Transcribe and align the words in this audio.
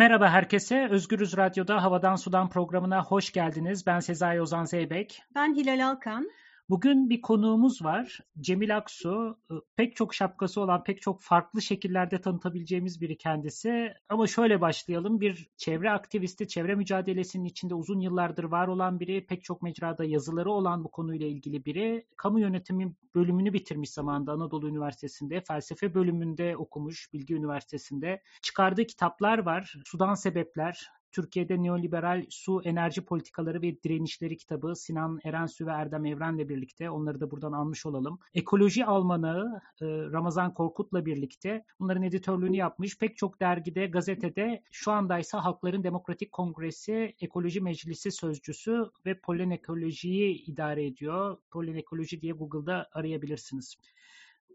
Merhaba 0.00 0.30
herkese. 0.30 0.88
Özgürüz 0.90 1.36
Radyo'da 1.36 1.82
Havadan 1.82 2.16
Sudan 2.16 2.50
programına 2.50 3.04
hoş 3.04 3.32
geldiniz. 3.32 3.86
Ben 3.86 4.00
Sezai 4.00 4.42
Ozan 4.42 4.64
Zeybek. 4.64 5.22
Ben 5.34 5.54
Hilal 5.54 5.88
Alkan. 5.88 6.30
Bugün 6.70 7.10
bir 7.10 7.20
konuğumuz 7.20 7.84
var. 7.84 8.18
Cemil 8.40 8.76
Aksu. 8.76 9.38
Pek 9.76 9.96
çok 9.96 10.14
şapkası 10.14 10.60
olan, 10.60 10.84
pek 10.84 11.02
çok 11.02 11.22
farklı 11.22 11.62
şekillerde 11.62 12.20
tanıtabileceğimiz 12.20 13.00
biri 13.00 13.16
kendisi. 13.16 13.94
Ama 14.08 14.26
şöyle 14.26 14.60
başlayalım. 14.60 15.20
Bir 15.20 15.48
çevre 15.56 15.90
aktivisti, 15.90 16.48
çevre 16.48 16.74
mücadelesinin 16.74 17.44
içinde 17.44 17.74
uzun 17.74 18.00
yıllardır 18.00 18.44
var 18.44 18.68
olan 18.68 19.00
biri. 19.00 19.26
Pek 19.26 19.44
çok 19.44 19.62
mecrada 19.62 20.04
yazıları 20.04 20.50
olan 20.50 20.84
bu 20.84 20.90
konuyla 20.90 21.26
ilgili 21.26 21.64
biri. 21.64 22.06
Kamu 22.16 22.40
yönetimi 22.40 22.94
bölümünü 23.14 23.52
bitirmiş 23.52 23.90
zamanında 23.90 24.32
Anadolu 24.32 24.68
Üniversitesi'nde. 24.68 25.40
Felsefe 25.40 25.94
bölümünde 25.94 26.56
okumuş 26.56 27.12
Bilgi 27.12 27.34
Üniversitesi'nde. 27.34 28.22
Çıkardığı 28.42 28.84
kitaplar 28.84 29.38
var. 29.38 29.74
Sudan 29.84 30.14
Sebepler, 30.14 30.90
Türkiye'de 31.12 31.62
Neoliberal 31.62 32.24
Su 32.30 32.62
Enerji 32.64 33.00
Politikaları 33.00 33.62
ve 33.62 33.82
Direnişleri 33.82 34.36
kitabı 34.36 34.76
Sinan 34.76 35.20
Erensü 35.24 35.66
ve 35.66 35.70
Erdem 35.70 36.04
Evren'le 36.06 36.48
birlikte 36.48 36.90
onları 36.90 37.20
da 37.20 37.30
buradan 37.30 37.52
almış 37.52 37.86
olalım. 37.86 38.18
Ekoloji 38.34 38.84
Almanağı 38.84 39.60
e, 39.80 39.86
Ramazan 39.86 40.54
Korkut'la 40.54 41.06
birlikte 41.06 41.64
bunların 41.80 42.02
editörlüğünü 42.02 42.56
yapmış. 42.56 42.98
Pek 42.98 43.16
çok 43.16 43.40
dergide, 43.40 43.86
gazetede 43.86 44.62
şu 44.70 44.92
andaysa 44.92 45.44
Halkların 45.44 45.84
Demokratik 45.84 46.32
Kongresi 46.32 47.14
Ekoloji 47.20 47.60
Meclisi 47.60 48.10
Sözcüsü 48.10 48.84
ve 49.06 49.20
Polen 49.20 49.50
Ekoloji'yi 49.50 50.44
idare 50.44 50.86
ediyor. 50.86 51.36
Polen 51.50 51.74
Ekoloji 51.74 52.20
diye 52.20 52.32
Google'da 52.32 52.88
arayabilirsiniz. 52.92 53.76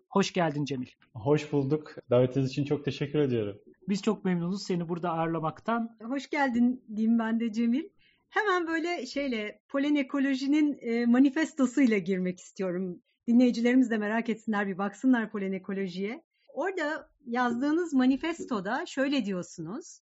Hoş 0.10 0.34
geldin 0.34 0.66
Cemil. 0.66 0.88
Hoş 1.14 1.52
bulduk. 1.52 1.96
Davetiniz 2.10 2.50
için 2.50 2.66
çok 2.66 2.86
teşekkür 2.86 3.20
ediyorum. 3.20 3.58
Biz 3.90 4.02
çok 4.02 4.26
memnunuz 4.26 4.64
seni 4.64 4.90
burada 4.90 5.12
ağırlamaktan. 5.12 5.98
Hoş 6.02 6.30
geldin 6.30 6.84
diyeyim 6.96 7.20
ben 7.20 7.40
de 7.40 7.52
Cemil. 7.52 7.84
Hemen 8.30 8.68
böyle 8.68 9.06
şeyle 9.06 9.62
polen 9.70 9.96
ekolojinin 9.96 10.78
e, 10.82 11.06
manifestosuyla 11.06 11.98
girmek 11.98 12.40
istiyorum. 12.40 13.02
Dinleyicilerimiz 13.28 13.92
de 13.92 13.98
merak 13.98 14.30
etsinler 14.30 14.68
bir 14.68 14.78
baksınlar 14.78 15.32
polen 15.32 15.52
ekolojiye. 15.52 16.24
Orada 16.54 17.10
yazdığınız 17.26 17.94
manifestoda 17.94 18.86
şöyle 18.86 19.26
diyorsunuz. 19.26 20.00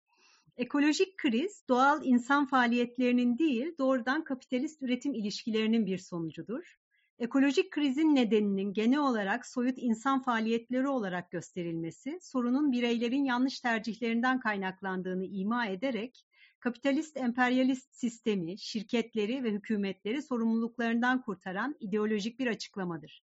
Ekolojik 0.58 1.18
kriz 1.18 1.64
doğal 1.70 2.06
insan 2.06 2.46
faaliyetlerinin 2.46 3.38
değil 3.38 3.76
doğrudan 3.80 4.24
kapitalist 4.24 4.82
üretim 4.82 5.14
ilişkilerinin 5.14 5.86
bir 5.86 5.98
sonucudur. 5.98 6.78
Ekolojik 7.24 7.72
krizin 7.72 8.16
nedeninin 8.16 8.74
genel 8.74 9.00
olarak 9.00 9.46
soyut 9.46 9.78
insan 9.78 10.22
faaliyetleri 10.22 10.88
olarak 10.88 11.32
gösterilmesi, 11.32 12.20
sorunun 12.22 12.72
bireylerin 12.72 13.24
yanlış 13.24 13.60
tercihlerinden 13.60 14.40
kaynaklandığını 14.40 15.26
ima 15.26 15.66
ederek, 15.68 16.26
kapitalist 16.60 17.18
emperyalist 17.18 17.96
sistemi, 17.96 18.60
şirketleri 18.60 19.44
ve 19.44 19.52
hükümetleri 19.52 20.22
sorumluluklarından 20.22 21.22
kurtaran 21.22 21.76
ideolojik 21.80 22.40
bir 22.40 22.48
açıklamadır. 22.48 23.24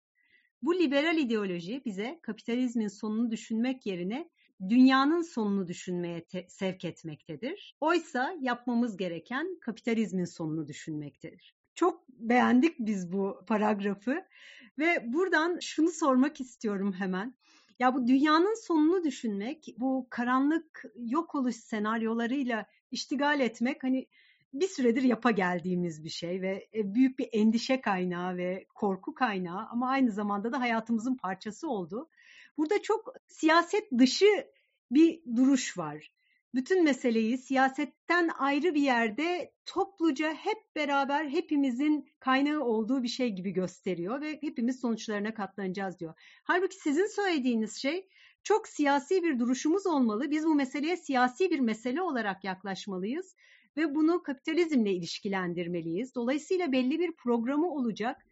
Bu 0.61 0.79
liberal 0.79 1.17
ideoloji 1.17 1.81
bize 1.85 2.19
kapitalizmin 2.21 2.87
sonunu 2.87 3.31
düşünmek 3.31 3.85
yerine 3.85 4.29
dünyanın 4.69 5.21
sonunu 5.21 5.67
düşünmeye 5.67 6.25
sevk 6.47 6.85
etmektedir. 6.85 7.77
Oysa 7.81 8.35
yapmamız 8.41 8.97
gereken 8.97 9.57
kapitalizmin 9.61 10.25
sonunu 10.25 10.67
düşünmektedir. 10.67 11.58
Çok 11.79 12.09
beğendik 12.09 12.79
biz 12.79 13.11
bu 13.11 13.43
paragrafı 13.47 14.25
ve 14.79 15.13
buradan 15.13 15.59
şunu 15.61 15.91
sormak 15.91 16.41
istiyorum 16.41 16.93
hemen. 16.93 17.35
Ya 17.79 17.95
bu 17.95 18.07
dünyanın 18.07 18.65
sonunu 18.65 19.03
düşünmek, 19.03 19.75
bu 19.77 20.07
karanlık 20.09 20.83
yok 20.95 21.35
oluş 21.35 21.55
senaryolarıyla 21.55 22.65
iştigal 22.91 23.39
etmek 23.39 23.83
hani 23.83 24.07
bir 24.53 24.67
süredir 24.67 25.03
yapa 25.03 25.31
geldiğimiz 25.31 26.03
bir 26.03 26.09
şey 26.09 26.41
ve 26.41 26.67
e, 26.73 26.93
büyük 26.93 27.19
bir 27.19 27.29
endişe 27.31 27.81
kaynağı 27.81 28.37
ve 28.37 28.65
korku 28.75 29.13
kaynağı 29.13 29.67
ama 29.71 29.89
aynı 29.89 30.11
zamanda 30.11 30.51
da 30.51 30.59
hayatımızın 30.59 31.15
parçası 31.15 31.69
oldu. 31.69 32.09
Burada 32.57 32.81
çok 32.81 33.13
siyaset 33.27 33.91
dışı 33.97 34.47
bir 34.91 35.21
duruş 35.35 35.77
var 35.77 36.11
bütün 36.55 36.83
meseleyi 36.83 37.37
siyasetten 37.37 38.29
ayrı 38.37 38.75
bir 38.75 38.81
yerde 38.81 39.53
topluca 39.65 40.33
hep 40.33 40.57
beraber 40.75 41.29
hepimizin 41.29 42.09
kaynağı 42.19 42.61
olduğu 42.61 43.03
bir 43.03 43.07
şey 43.07 43.29
gibi 43.29 43.51
gösteriyor 43.51 44.21
ve 44.21 44.39
hepimiz 44.41 44.79
sonuçlarına 44.79 45.33
katlanacağız 45.33 45.99
diyor. 45.99 46.13
Halbuki 46.43 46.75
sizin 46.75 47.07
söylediğiniz 47.07 47.75
şey 47.75 48.07
çok 48.43 48.67
siyasi 48.67 49.23
bir 49.23 49.39
duruşumuz 49.39 49.87
olmalı. 49.87 50.31
Biz 50.31 50.45
bu 50.45 50.55
meseleye 50.55 50.97
siyasi 50.97 51.51
bir 51.51 51.59
mesele 51.59 52.01
olarak 52.01 52.43
yaklaşmalıyız 52.43 53.35
ve 53.77 53.95
bunu 53.95 54.23
kapitalizmle 54.23 54.93
ilişkilendirmeliyiz. 54.93 56.15
Dolayısıyla 56.15 56.71
belli 56.71 56.99
bir 56.99 57.11
programı 57.11 57.69
olacak 57.69 58.25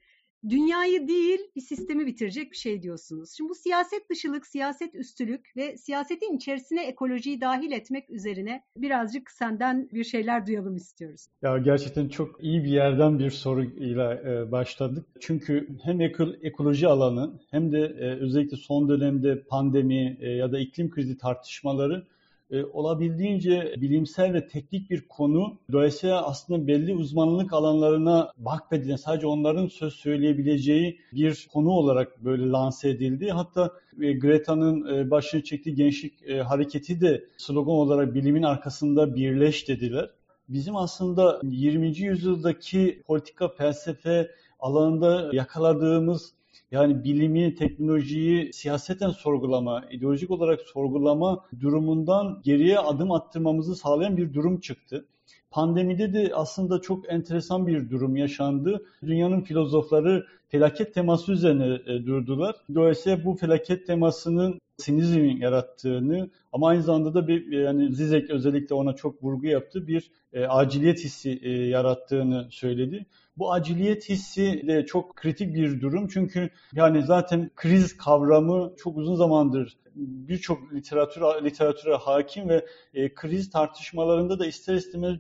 dünyayı 0.49 1.07
değil 1.07 1.39
bir 1.55 1.61
sistemi 1.61 2.05
bitirecek 2.05 2.51
bir 2.51 2.57
şey 2.57 2.81
diyorsunuz. 2.81 3.33
Şimdi 3.37 3.49
bu 3.49 3.55
siyaset 3.55 4.09
dışılık, 4.09 4.47
siyaset 4.47 4.95
üstülük 4.95 5.51
ve 5.57 5.77
siyasetin 5.77 6.35
içerisine 6.35 6.87
ekolojiyi 6.87 7.41
dahil 7.41 7.71
etmek 7.71 8.09
üzerine 8.09 8.63
birazcık 8.77 9.31
senden 9.31 9.89
bir 9.93 10.03
şeyler 10.03 10.47
duyalım 10.47 10.75
istiyoruz. 10.75 11.27
Ya 11.41 11.57
gerçekten 11.57 12.09
çok 12.09 12.43
iyi 12.43 12.63
bir 12.63 12.69
yerden 12.69 13.19
bir 13.19 13.31
soruyla 13.31 14.13
e, 14.13 14.51
başladık. 14.51 15.05
Çünkü 15.19 15.67
hem 15.83 16.01
ekoloji 16.41 16.87
alanı 16.87 17.39
hem 17.51 17.71
de 17.71 17.79
e, 17.79 18.05
özellikle 18.05 18.57
son 18.57 18.89
dönemde 18.89 19.43
pandemi 19.43 20.17
e, 20.21 20.29
ya 20.29 20.51
da 20.51 20.59
iklim 20.59 20.89
krizi 20.89 21.17
tartışmaları 21.17 22.07
e, 22.51 22.63
olabildiğince 22.63 23.75
bilimsel 23.77 24.33
ve 24.33 24.47
teknik 24.47 24.89
bir 24.89 25.07
konu. 25.07 25.57
Dolayısıyla 25.71 26.27
aslında 26.27 26.67
belli 26.67 26.95
uzmanlık 26.95 27.53
alanlarına 27.53 28.31
vakfedilen, 28.39 28.95
sadece 28.95 29.27
onların 29.27 29.67
söz 29.67 29.93
söyleyebileceği 29.93 30.99
bir 31.13 31.47
konu 31.53 31.69
olarak 31.69 32.23
böyle 32.23 32.49
lanse 32.49 32.89
edildi. 32.89 33.29
Hatta 33.31 33.71
e, 34.01 34.13
Greta'nın 34.13 34.97
e, 34.97 35.11
başını 35.11 35.43
çektiği 35.43 35.75
gençlik 35.75 36.29
hareketi 36.43 37.01
de 37.01 37.25
slogan 37.37 37.75
olarak 37.75 38.13
bilimin 38.13 38.43
arkasında 38.43 39.15
birleş 39.15 39.67
dediler. 39.67 40.09
Bizim 40.49 40.75
aslında 40.75 41.41
20. 41.43 41.97
yüzyıldaki 41.97 43.01
politika 43.07 43.47
felsefe 43.47 44.31
alanında 44.59 45.29
yakaladığımız 45.33 46.33
yani 46.71 47.03
bilimi, 47.03 47.55
teknolojiyi 47.55 48.53
siyaseten 48.53 49.09
sorgulama, 49.09 49.85
ideolojik 49.91 50.31
olarak 50.31 50.61
sorgulama 50.61 51.45
durumundan 51.59 52.41
geriye 52.43 52.79
adım 52.79 53.11
attırmamızı 53.11 53.75
sağlayan 53.75 54.17
bir 54.17 54.33
durum 54.33 54.59
çıktı. 54.59 55.05
Pandemide 55.51 56.13
de 56.13 56.31
aslında 56.35 56.81
çok 56.81 57.13
enteresan 57.13 57.67
bir 57.67 57.89
durum 57.89 58.15
yaşandı. 58.15 58.85
Dünyanın 59.03 59.41
filozofları 59.41 60.25
felaket 60.47 60.93
teması 60.93 61.31
üzerine 61.31 61.79
e, 61.85 62.05
durdular. 62.05 62.55
Dolayısıyla 62.75 63.25
bu 63.25 63.35
felaket 63.35 63.87
temasının 63.87 64.59
sinizmin 64.77 65.37
yarattığını 65.37 66.29
ama 66.53 66.67
aynı 66.67 66.83
zamanda 66.83 67.13
da 67.13 67.27
bir 67.27 67.51
yani 67.51 67.95
Zizek 67.95 68.29
özellikle 68.29 68.75
ona 68.75 68.93
çok 68.93 69.23
vurgu 69.23 69.47
yaptı 69.47 69.87
bir 69.87 70.11
e, 70.33 70.45
aciliyet 70.45 71.03
hissi 71.03 71.39
e, 71.43 71.49
yarattığını 71.51 72.47
söyledi. 72.51 73.05
Bu 73.37 73.53
aciliyet 73.53 74.09
hissi 74.09 74.63
de 74.67 74.85
çok 74.85 75.15
kritik 75.15 75.55
bir 75.55 75.81
durum 75.81 76.07
çünkü 76.07 76.49
yani 76.73 77.03
zaten 77.03 77.51
kriz 77.55 77.97
kavramı 77.97 78.73
çok 78.77 78.97
uzun 78.97 79.15
zamandır 79.15 79.77
birçok 79.97 80.73
literatür 80.73 81.21
literatüre 81.21 81.95
hakim 81.95 82.49
ve 82.49 82.65
e, 82.93 83.13
kriz 83.13 83.49
tartışmalarında 83.49 84.39
da 84.39 84.45
ister 84.45 84.75
istemez 84.75 85.15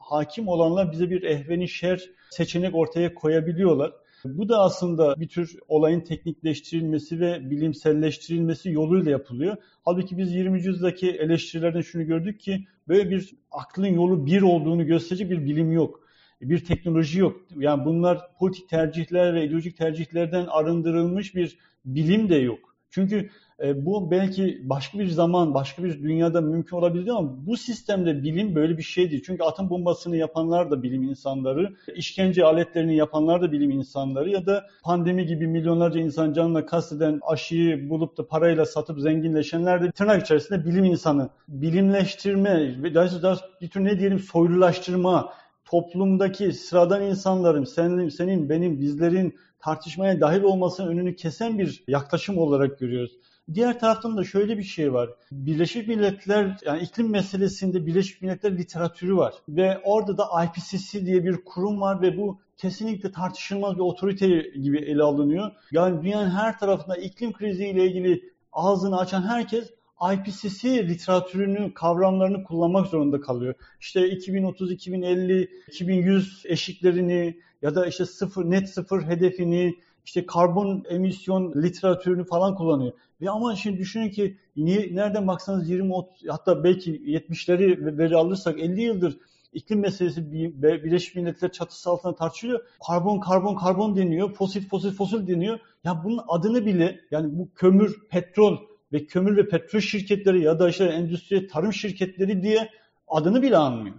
hakim 0.00 0.48
olanlar 0.48 0.92
bize 0.92 1.10
bir 1.10 1.22
ehveni 1.22 1.68
şer 1.68 2.10
seçenek 2.30 2.74
ortaya 2.74 3.14
koyabiliyorlar. 3.14 3.92
Bu 4.24 4.48
da 4.48 4.58
aslında 4.58 5.20
bir 5.20 5.28
tür 5.28 5.58
olayın 5.68 6.00
teknikleştirilmesi 6.00 7.20
ve 7.20 7.50
bilimselleştirilmesi 7.50 8.70
yoluyla 8.70 9.10
yapılıyor. 9.10 9.56
Halbuki 9.84 10.18
biz 10.18 10.34
20. 10.34 10.58
yüzyıldaki 10.58 11.10
eleştirilerden 11.10 11.80
şunu 11.80 12.06
gördük 12.06 12.40
ki 12.40 12.66
böyle 12.88 13.10
bir 13.10 13.34
aklın 13.50 13.86
yolu 13.86 14.26
bir 14.26 14.42
olduğunu 14.42 14.86
gösterecek 14.86 15.30
bir 15.30 15.44
bilim 15.44 15.72
yok. 15.72 16.00
Bir 16.40 16.64
teknoloji 16.64 17.20
yok. 17.20 17.40
Yani 17.56 17.84
bunlar 17.84 18.20
politik 18.38 18.68
tercihler 18.68 19.34
ve 19.34 19.46
ideolojik 19.46 19.76
tercihlerden 19.76 20.46
arındırılmış 20.46 21.34
bir 21.34 21.58
bilim 21.84 22.28
de 22.28 22.34
yok. 22.34 22.76
Çünkü 22.90 23.30
e, 23.62 23.86
bu 23.86 24.10
belki 24.10 24.60
başka 24.64 24.98
bir 24.98 25.08
zaman, 25.08 25.54
başka 25.54 25.84
bir 25.84 26.02
dünyada 26.02 26.40
mümkün 26.40 26.76
olabilir 26.76 27.08
ama 27.08 27.46
bu 27.46 27.56
sistemde 27.56 28.22
bilim 28.22 28.54
böyle 28.54 28.78
bir 28.78 28.82
şey 28.82 29.10
değil. 29.10 29.22
Çünkü 29.26 29.42
atom 29.42 29.70
bombasını 29.70 30.16
yapanlar 30.16 30.70
da 30.70 30.82
bilim 30.82 31.02
insanları, 31.02 31.76
işkence 31.94 32.44
aletlerini 32.44 32.96
yapanlar 32.96 33.42
da 33.42 33.52
bilim 33.52 33.70
insanları 33.70 34.30
ya 34.30 34.46
da 34.46 34.66
pandemi 34.82 35.26
gibi 35.26 35.46
milyonlarca 35.46 36.00
insan 36.00 36.32
canına 36.32 36.66
kasteden 36.66 37.20
aşıyı 37.26 37.90
bulup 37.90 38.18
da 38.18 38.26
parayla 38.26 38.66
satıp 38.66 39.00
zenginleşenler 39.00 39.82
de 39.82 39.90
tırnak 39.90 40.22
içerisinde 40.22 40.64
bilim 40.64 40.84
insanı. 40.84 41.28
Bilimleştirme, 41.48 42.74
daha 42.94 43.36
bir 43.60 43.68
tür 43.68 43.84
ne 43.84 43.98
diyelim 44.00 44.18
soylulaştırma, 44.18 45.32
toplumdaki 45.64 46.52
sıradan 46.52 47.02
insanların, 47.02 47.64
senin, 47.64 48.08
senin, 48.08 48.48
benim, 48.48 48.80
bizlerin 48.80 49.34
tartışmaya 49.60 50.20
dahil 50.20 50.42
olmasının 50.42 50.88
önünü 50.88 51.16
kesen 51.16 51.58
bir 51.58 51.84
yaklaşım 51.88 52.38
olarak 52.38 52.78
görüyoruz. 52.78 53.12
Diğer 53.54 53.80
taraftan 53.80 54.16
da 54.16 54.24
şöyle 54.24 54.58
bir 54.58 54.62
şey 54.62 54.92
var. 54.92 55.10
Birleşmiş 55.32 55.86
Milletler 55.86 56.58
yani 56.64 56.82
iklim 56.82 57.10
meselesinde 57.10 57.86
Birleşmiş 57.86 58.22
Milletler 58.22 58.58
literatürü 58.58 59.16
var 59.16 59.34
ve 59.48 59.80
orada 59.84 60.18
da 60.18 60.44
IPCC 60.44 61.06
diye 61.06 61.24
bir 61.24 61.44
kurum 61.44 61.80
var 61.80 62.02
ve 62.02 62.16
bu 62.16 62.40
kesinlikle 62.56 63.12
tartışılmaz 63.12 63.74
bir 63.74 63.80
otorite 63.80 64.28
gibi 64.62 64.78
ele 64.78 65.02
alınıyor. 65.02 65.50
Yani 65.72 66.02
dünyanın 66.02 66.30
her 66.30 66.58
tarafında 66.58 66.96
iklim 66.96 67.32
kriziyle 67.32 67.86
ilgili 67.86 68.32
ağzını 68.52 68.98
açan 68.98 69.22
herkes 69.22 69.70
IPCC 70.14 70.88
literatürünü, 70.88 71.74
kavramlarını 71.74 72.44
kullanmak 72.44 72.86
zorunda 72.86 73.20
kalıyor. 73.20 73.54
İşte 73.80 74.08
2030, 74.10 74.72
2050, 74.72 75.50
2100 75.68 76.42
eşiklerini 76.46 77.40
ya 77.62 77.74
da 77.74 77.86
işte 77.86 78.06
sıfır, 78.06 78.50
net 78.50 78.68
sıfır 78.68 79.02
hedefini, 79.02 79.74
işte 80.06 80.26
karbon 80.26 80.84
emisyon 80.88 81.62
literatürünü 81.62 82.24
falan 82.24 82.54
kullanıyor. 82.54 82.92
Ve 83.20 83.30
ama 83.30 83.56
şimdi 83.56 83.78
düşünün 83.78 84.10
ki 84.10 84.36
niye, 84.56 84.94
nereden 84.94 85.26
baksanız 85.26 85.70
20, 85.70 85.94
30, 85.94 86.28
hatta 86.28 86.64
belki 86.64 86.92
70'leri 86.92 87.98
veri 87.98 88.16
alırsak 88.16 88.60
50 88.60 88.82
yıldır 88.82 89.18
iklim 89.52 89.80
meselesi 89.80 90.32
Birleşmiş 90.62 91.14
Milletler 91.14 91.52
çatısı 91.52 91.90
altında 91.90 92.14
tartışılıyor. 92.14 92.60
Karbon, 92.86 93.20
karbon, 93.20 93.54
karbon 93.54 93.96
deniyor. 93.96 94.34
Fosil, 94.34 94.68
fosil, 94.68 94.90
fosil 94.92 95.26
deniyor. 95.26 95.58
Ya 95.84 96.04
bunun 96.04 96.20
adını 96.28 96.66
bile 96.66 97.00
yani 97.10 97.38
bu 97.38 97.48
kömür, 97.54 98.08
petrol 98.10 98.58
ve 98.92 99.06
kömür 99.06 99.36
ve 99.36 99.48
petrol 99.48 99.80
şirketleri 99.80 100.42
ya 100.42 100.58
da 100.58 100.68
işte 100.68 100.84
endüstri 100.84 101.46
tarım 101.46 101.72
şirketleri 101.72 102.42
diye 102.42 102.70
adını 103.08 103.42
bile 103.42 103.56
anmıyor. 103.56 103.96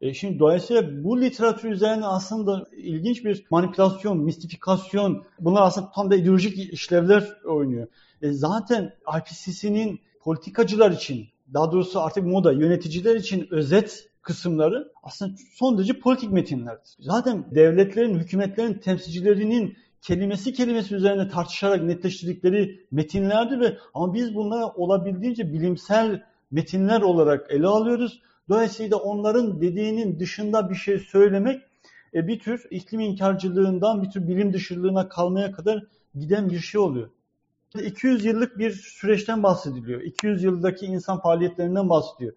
E 0.00 0.14
şimdi 0.14 0.38
dolayısıyla 0.38 1.04
bu 1.04 1.20
literatür 1.20 1.70
üzerine 1.70 2.06
aslında 2.06 2.66
ilginç 2.76 3.24
bir 3.24 3.44
manipülasyon, 3.50 4.18
mistifikasyon, 4.18 5.24
bunlar 5.40 5.62
aslında 5.62 5.90
tam 5.94 6.10
da 6.10 6.16
ideolojik 6.16 6.72
işlevler 6.72 7.42
oynuyor. 7.44 7.86
E 8.22 8.32
zaten 8.32 8.92
IPCC'nin 9.18 10.00
politikacılar 10.20 10.90
için, 10.90 11.26
daha 11.54 11.72
doğrusu 11.72 12.00
artık 12.00 12.24
moda, 12.24 12.52
yöneticiler 12.52 13.16
için 13.16 13.48
özet 13.50 14.08
kısımları 14.22 14.92
aslında 15.02 15.34
son 15.54 15.78
derece 15.78 15.98
politik 16.00 16.30
metinlerdir. 16.30 16.96
Zaten 16.98 17.44
devletlerin, 17.54 18.18
hükümetlerin 18.18 18.74
temsilcilerinin 18.74 19.76
kelimesi 20.02 20.52
kelimesi 20.52 20.94
üzerine 20.94 21.28
tartışarak 21.28 21.82
netleştirdikleri 21.82 22.86
metinlerdi 22.90 23.60
ve 23.60 23.78
ama 23.94 24.14
biz 24.14 24.34
bunları 24.34 24.66
olabildiğince 24.66 25.52
bilimsel 25.52 26.22
metinler 26.50 27.00
olarak 27.00 27.50
ele 27.50 27.66
alıyoruz. 27.66 28.20
Dolayısıyla 28.48 28.96
onların 28.96 29.60
dediğinin 29.60 30.20
dışında 30.20 30.70
bir 30.70 30.74
şey 30.74 30.98
söylemek 30.98 31.62
e, 32.14 32.28
bir 32.28 32.38
tür 32.38 32.66
iklim 32.70 33.00
inkarcılığından 33.00 34.02
bir 34.02 34.10
tür 34.10 34.28
bilim 34.28 34.52
dışılığına 34.52 35.08
kalmaya 35.08 35.52
kadar 35.52 35.84
giden 36.14 36.50
bir 36.50 36.58
şey 36.58 36.80
oluyor. 36.80 37.10
200 37.84 38.24
yıllık 38.24 38.58
bir 38.58 38.70
süreçten 38.70 39.42
bahsediliyor. 39.42 40.00
200 40.00 40.42
yıldaki 40.42 40.86
insan 40.86 41.20
faaliyetlerinden 41.20 41.88
bahsediyor. 41.88 42.32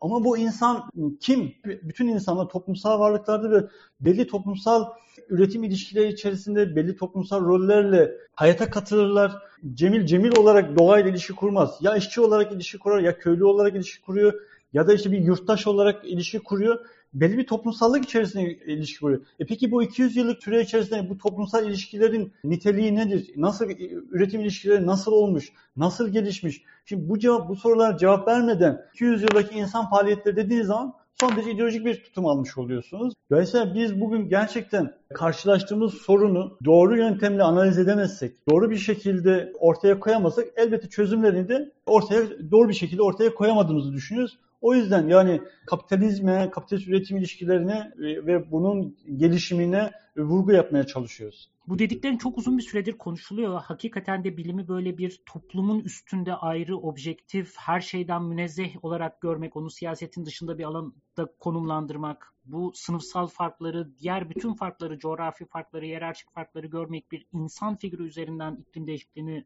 Ama 0.00 0.24
bu 0.24 0.38
insan 0.38 0.90
kim? 1.20 1.54
Bütün 1.64 2.08
insanlar 2.08 2.48
toplumsal 2.48 3.00
varlıklardır 3.00 3.50
ve 3.50 3.66
belli 4.00 4.26
toplumsal 4.26 4.84
üretim 5.28 5.64
ilişkileri 5.64 6.08
içerisinde 6.08 6.76
belli 6.76 6.96
toplumsal 6.96 7.44
rollerle 7.44 8.12
hayata 8.34 8.70
katılırlar. 8.70 9.32
Cemil 9.74 10.06
Cemil 10.06 10.36
olarak 10.36 10.78
doğayla 10.78 11.10
ilişki 11.10 11.32
kurmaz. 11.32 11.78
Ya 11.80 11.96
işçi 11.96 12.20
olarak 12.20 12.52
ilişki 12.52 12.78
kurar 12.78 13.00
ya 13.00 13.18
köylü 13.18 13.44
olarak 13.44 13.74
ilişki 13.74 14.02
kuruyor 14.02 14.32
ya 14.72 14.86
da 14.86 14.94
işte 14.94 15.12
bir 15.12 15.18
yurttaş 15.18 15.66
olarak 15.66 16.04
ilişki 16.04 16.38
kuruyor. 16.38 16.86
Belli 17.14 17.38
bir 17.38 17.46
toplumsallık 17.46 18.04
içerisinde 18.04 18.56
ilişki 18.56 19.00
kuruyor. 19.00 19.20
E 19.40 19.46
peki 19.46 19.70
bu 19.70 19.82
200 19.82 20.16
yıllık 20.16 20.42
süre 20.42 20.62
içerisinde 20.62 21.10
bu 21.10 21.18
toplumsal 21.18 21.66
ilişkilerin 21.68 22.32
niteliği 22.44 22.94
nedir? 22.94 23.30
Nasıl 23.36 23.70
üretim 24.10 24.40
ilişkileri 24.40 24.86
nasıl 24.86 25.12
olmuş? 25.12 25.52
Nasıl 25.76 26.08
gelişmiş? 26.08 26.62
Şimdi 26.84 27.08
bu 27.08 27.18
cevap 27.18 27.48
bu 27.48 27.56
sorulara 27.56 27.96
cevap 27.96 28.28
vermeden 28.28 28.84
200 28.94 29.22
yıldaki 29.22 29.58
insan 29.58 29.90
faaliyetleri 29.90 30.36
dediğiniz 30.36 30.66
zaman 30.66 30.94
son 31.20 31.36
derece 31.36 31.50
ideolojik 31.50 31.84
bir 31.84 32.04
tutum 32.04 32.26
almış 32.26 32.58
oluyorsunuz. 32.58 33.14
Dolayısıyla 33.30 33.74
biz 33.74 34.00
bugün 34.00 34.28
gerçekten 34.28 34.94
karşılaştığımız 35.14 35.94
sorunu 35.94 36.58
doğru 36.64 36.96
yöntemle 36.96 37.42
analiz 37.42 37.78
edemezsek, 37.78 38.48
doğru 38.48 38.70
bir 38.70 38.76
şekilde 38.76 39.52
ortaya 39.58 40.00
koyamazsak 40.00 40.46
elbette 40.56 40.88
çözümlerini 40.88 41.48
de 41.48 41.72
ortaya 41.86 42.22
doğru 42.50 42.68
bir 42.68 42.74
şekilde 42.74 43.02
ortaya 43.02 43.34
koyamadığımızı 43.34 43.92
düşünüyoruz. 43.92 44.38
O 44.62 44.74
yüzden 44.74 45.08
yani 45.08 45.40
kapitalizme, 45.66 46.50
kapitalist 46.50 46.88
üretim 46.88 47.16
ilişkilerine 47.16 47.92
ve 47.98 48.50
bunun 48.50 48.96
gelişimine 49.16 49.90
vurgu 50.16 50.52
yapmaya 50.52 50.86
çalışıyoruz. 50.86 51.50
Bu 51.66 51.78
dediklerin 51.78 52.18
çok 52.18 52.38
uzun 52.38 52.58
bir 52.58 52.62
süredir 52.62 52.92
konuşuluyor. 52.92 53.60
Hakikaten 53.60 54.24
de 54.24 54.36
bilimi 54.36 54.68
böyle 54.68 54.98
bir 54.98 55.22
toplumun 55.26 55.80
üstünde 55.80 56.34
ayrı, 56.34 56.76
objektif, 56.76 57.54
her 57.58 57.80
şeyden 57.80 58.22
münezzeh 58.22 58.84
olarak 58.84 59.20
görmek, 59.20 59.56
onu 59.56 59.70
siyasetin 59.70 60.26
dışında 60.26 60.58
bir 60.58 60.64
alanda 60.64 61.26
konumlandırmak, 61.38 62.34
bu 62.44 62.72
sınıfsal 62.74 63.26
farkları, 63.26 63.98
diğer 63.98 64.30
bütün 64.30 64.54
farkları, 64.54 64.98
coğrafi 64.98 65.44
farkları, 65.44 65.86
yerarşik 65.86 66.32
farkları 66.32 66.66
görmek, 66.66 67.12
bir 67.12 67.26
insan 67.32 67.76
figürü 67.76 68.06
üzerinden 68.06 68.56
iklim 68.56 68.86
değişikliğini 68.86 69.44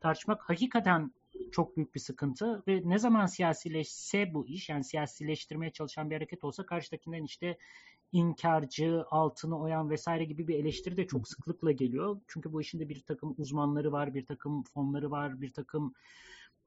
tartışmak 0.00 0.48
hakikaten 0.48 1.12
çok 1.52 1.76
büyük 1.76 1.94
bir 1.94 2.00
sıkıntı 2.00 2.62
ve 2.68 2.82
ne 2.84 2.98
zaman 2.98 3.26
siyasileşse 3.26 4.34
bu 4.34 4.46
iş 4.46 4.68
yani 4.68 4.84
siyasileştirmeye 4.84 5.72
çalışan 5.72 6.10
bir 6.10 6.14
hareket 6.14 6.44
olsa 6.44 6.66
karşıdakinden 6.66 7.22
işte 7.22 7.58
inkarcı, 8.12 9.04
altını 9.10 9.60
oyan 9.60 9.90
vesaire 9.90 10.24
gibi 10.24 10.48
bir 10.48 10.58
eleştiri 10.58 10.96
de 10.96 11.06
çok 11.06 11.28
sıklıkla 11.28 11.72
geliyor. 11.72 12.20
Çünkü 12.28 12.52
bu 12.52 12.60
işin 12.60 12.80
de 12.80 12.88
bir 12.88 13.00
takım 13.00 13.34
uzmanları 13.38 13.92
var, 13.92 14.14
bir 14.14 14.26
takım 14.26 14.62
fonları 14.62 15.10
var, 15.10 15.40
bir 15.40 15.52
takım 15.52 15.94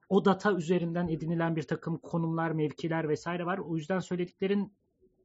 o 0.09 0.25
data 0.25 0.53
üzerinden 0.53 1.07
edinilen 1.07 1.55
bir 1.55 1.63
takım 1.63 1.97
konumlar, 1.97 2.51
mevkiler 2.51 3.09
vesaire 3.09 3.45
var. 3.45 3.57
O 3.57 3.77
yüzden 3.77 3.99
söylediklerin 3.99 4.73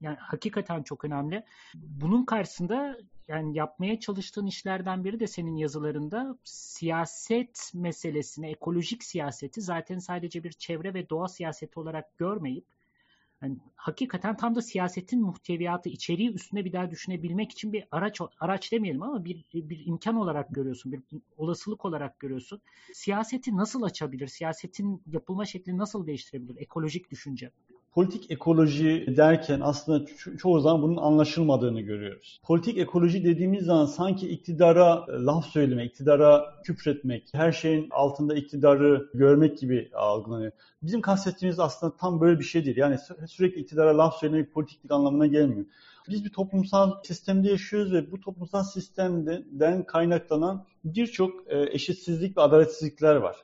yani 0.02 0.16
hakikaten 0.20 0.82
çok 0.82 1.04
önemli. 1.04 1.44
Bunun 1.74 2.24
karşısında 2.24 2.98
yani 3.28 3.56
yapmaya 3.56 4.00
çalıştığın 4.00 4.46
işlerden 4.46 5.04
biri 5.04 5.20
de 5.20 5.26
senin 5.26 5.56
yazılarında 5.56 6.38
siyaset 6.44 7.70
meselesini, 7.74 8.50
ekolojik 8.50 9.04
siyaseti 9.04 9.60
zaten 9.60 9.98
sadece 9.98 10.44
bir 10.44 10.52
çevre 10.52 10.94
ve 10.94 11.10
doğa 11.10 11.28
siyaseti 11.28 11.80
olarak 11.80 12.18
görmeyip 12.18 12.64
yani 13.42 13.58
hakikaten 13.74 14.36
tam 14.36 14.54
da 14.54 14.62
siyasetin 14.62 15.22
muhteviyatı, 15.22 15.88
içeriği 15.88 16.32
üstüne 16.32 16.64
bir 16.64 16.72
daha 16.72 16.90
düşünebilmek 16.90 17.52
için 17.52 17.72
bir 17.72 17.84
araç 17.90 18.20
araç 18.40 18.72
demeyelim 18.72 19.02
ama 19.02 19.24
bir 19.24 19.44
bir 19.54 19.86
imkan 19.86 20.16
olarak 20.16 20.54
görüyorsun, 20.54 20.92
bir 20.92 21.02
olasılık 21.36 21.84
olarak 21.84 22.20
görüyorsun. 22.20 22.60
Siyaseti 22.94 23.56
nasıl 23.56 23.82
açabilir? 23.82 24.26
Siyasetin 24.26 25.02
yapılma 25.06 25.44
şeklini 25.44 25.78
nasıl 25.78 26.06
değiştirebilir? 26.06 26.60
Ekolojik 26.60 27.10
düşünce 27.10 27.50
politik 27.92 28.30
ekoloji 28.30 29.14
derken 29.16 29.60
aslında 29.60 30.04
ço- 30.04 30.36
çoğu 30.36 30.60
zaman 30.60 30.82
bunun 30.82 30.96
anlaşılmadığını 30.96 31.80
görüyoruz. 31.80 32.40
Politik 32.44 32.78
ekoloji 32.78 33.24
dediğimiz 33.24 33.64
zaman 33.64 33.86
sanki 33.86 34.28
iktidara 34.28 35.06
e, 35.08 35.12
laf 35.12 35.46
söylemek, 35.46 35.90
iktidara 35.90 36.54
küfretmek, 36.64 37.28
her 37.32 37.52
şeyin 37.52 37.88
altında 37.90 38.34
iktidarı 38.34 39.10
görmek 39.14 39.58
gibi 39.58 39.90
algılanıyor. 39.94 40.52
Bizim 40.82 41.00
kastettiğimiz 41.00 41.60
aslında 41.60 41.96
tam 41.96 42.20
böyle 42.20 42.38
bir 42.38 42.44
şey 42.44 42.64
değil. 42.64 42.76
Yani 42.76 42.96
sürekli 43.26 43.60
iktidara 43.60 43.98
laf 43.98 44.18
söylemek 44.18 44.52
politiklik 44.52 44.92
anlamına 44.92 45.26
gelmiyor. 45.26 45.66
Biz 46.08 46.24
bir 46.24 46.30
toplumsal 46.30 47.02
sistemde 47.02 47.50
yaşıyoruz 47.50 47.92
ve 47.92 48.10
bu 48.12 48.20
toplumsal 48.20 48.64
sistemden 48.64 49.82
kaynaklanan 49.86 50.64
birçok 50.84 51.52
e, 51.52 51.62
eşitsizlik 51.72 52.36
ve 52.36 52.40
adaletsizlikler 52.40 53.16
var. 53.16 53.36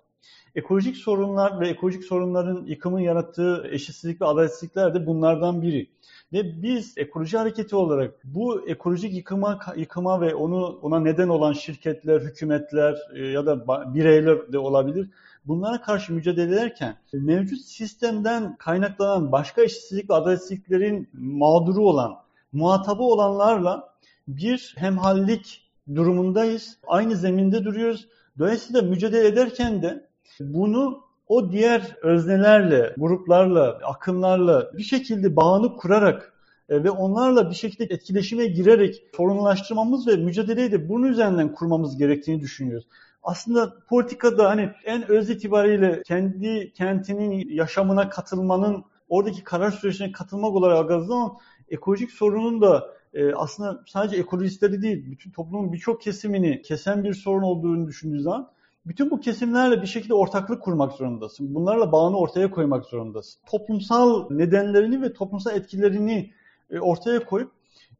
Ekolojik 0.58 0.96
sorunlar 0.96 1.60
ve 1.60 1.68
ekolojik 1.68 2.04
sorunların 2.04 2.64
yıkımın 2.66 3.00
yarattığı 3.00 3.68
eşitsizlik 3.70 4.20
ve 4.20 4.26
adaletsizlikler 4.26 4.94
de 4.94 5.06
bunlardan 5.06 5.62
biri. 5.62 5.90
Ve 6.32 6.62
biz 6.62 6.98
ekoloji 6.98 7.38
hareketi 7.38 7.76
olarak 7.76 8.14
bu 8.24 8.68
ekolojik 8.68 9.14
yıkıma, 9.14 9.58
yıkıma 9.76 10.20
ve 10.20 10.34
onu 10.34 10.78
ona 10.82 11.00
neden 11.00 11.28
olan 11.28 11.52
şirketler, 11.52 12.20
hükümetler 12.20 12.98
e, 13.14 13.26
ya 13.26 13.46
da 13.46 13.66
bireyler 13.94 14.52
de 14.52 14.58
olabilir. 14.58 15.10
Bunlara 15.44 15.80
karşı 15.80 16.12
mücadele 16.12 16.54
ederken 16.54 16.96
mevcut 17.12 17.60
sistemden 17.60 18.56
kaynaklanan 18.56 19.32
başka 19.32 19.62
eşitsizlik 19.62 20.10
ve 20.10 20.14
adaletsizliklerin 20.14 21.08
mağduru 21.12 21.88
olan, 21.88 22.16
muhatabı 22.52 23.02
olanlarla 23.02 23.94
bir 24.28 24.74
hemhallik 24.76 25.70
durumundayız. 25.94 26.78
Aynı 26.86 27.16
zeminde 27.16 27.64
duruyoruz. 27.64 28.08
Dolayısıyla 28.38 28.82
mücadele 28.82 29.26
ederken 29.26 29.82
de 29.82 30.07
bunu 30.40 31.08
o 31.28 31.52
diğer 31.52 31.96
öznelerle, 32.02 32.94
gruplarla, 32.98 33.78
akımlarla 33.84 34.72
bir 34.76 34.82
şekilde 34.82 35.36
bağını 35.36 35.76
kurarak 35.76 36.32
e, 36.68 36.84
ve 36.84 36.90
onlarla 36.90 37.50
bir 37.50 37.54
şekilde 37.54 37.94
etkileşime 37.94 38.46
girerek 38.46 39.02
sorunlaştırmamız 39.16 40.08
ve 40.08 40.16
mücadeleyi 40.16 40.72
de 40.72 40.88
bunun 40.88 41.08
üzerinden 41.08 41.52
kurmamız 41.52 41.96
gerektiğini 41.96 42.40
düşünüyoruz. 42.40 42.86
Aslında 43.22 43.74
politikada 43.88 44.48
hani 44.48 44.70
en 44.84 45.10
öz 45.10 45.30
itibariyle 45.30 46.02
kendi 46.06 46.72
kentinin 46.72 47.48
yaşamına 47.48 48.08
katılmanın, 48.08 48.84
oradaki 49.08 49.44
karar 49.44 49.70
sürecine 49.70 50.12
katılmak 50.12 50.54
olarak 50.54 50.76
algıladığı 50.76 51.14
ama 51.14 51.36
ekolojik 51.68 52.10
sorunun 52.10 52.60
da 52.60 52.90
e, 53.14 53.32
aslında 53.34 53.84
sadece 53.86 54.16
ekolojistleri 54.16 54.82
değil, 54.82 55.10
bütün 55.10 55.30
toplumun 55.30 55.72
birçok 55.72 56.02
kesimini 56.02 56.62
kesen 56.62 57.04
bir 57.04 57.14
sorun 57.14 57.42
olduğunu 57.42 57.86
düşündüğü 57.86 58.20
zaman 58.20 58.50
bütün 58.88 59.10
bu 59.10 59.20
kesimlerle 59.20 59.82
bir 59.82 59.86
şekilde 59.86 60.14
ortaklık 60.14 60.62
kurmak 60.62 60.92
zorundasın. 60.92 61.54
Bunlarla 61.54 61.92
bağını 61.92 62.18
ortaya 62.18 62.50
koymak 62.50 62.84
zorundasın. 62.84 63.40
Toplumsal 63.50 64.30
nedenlerini 64.30 65.02
ve 65.02 65.12
toplumsal 65.12 65.56
etkilerini 65.56 66.30
e, 66.70 66.78
ortaya 66.78 67.24
koyup 67.24 67.50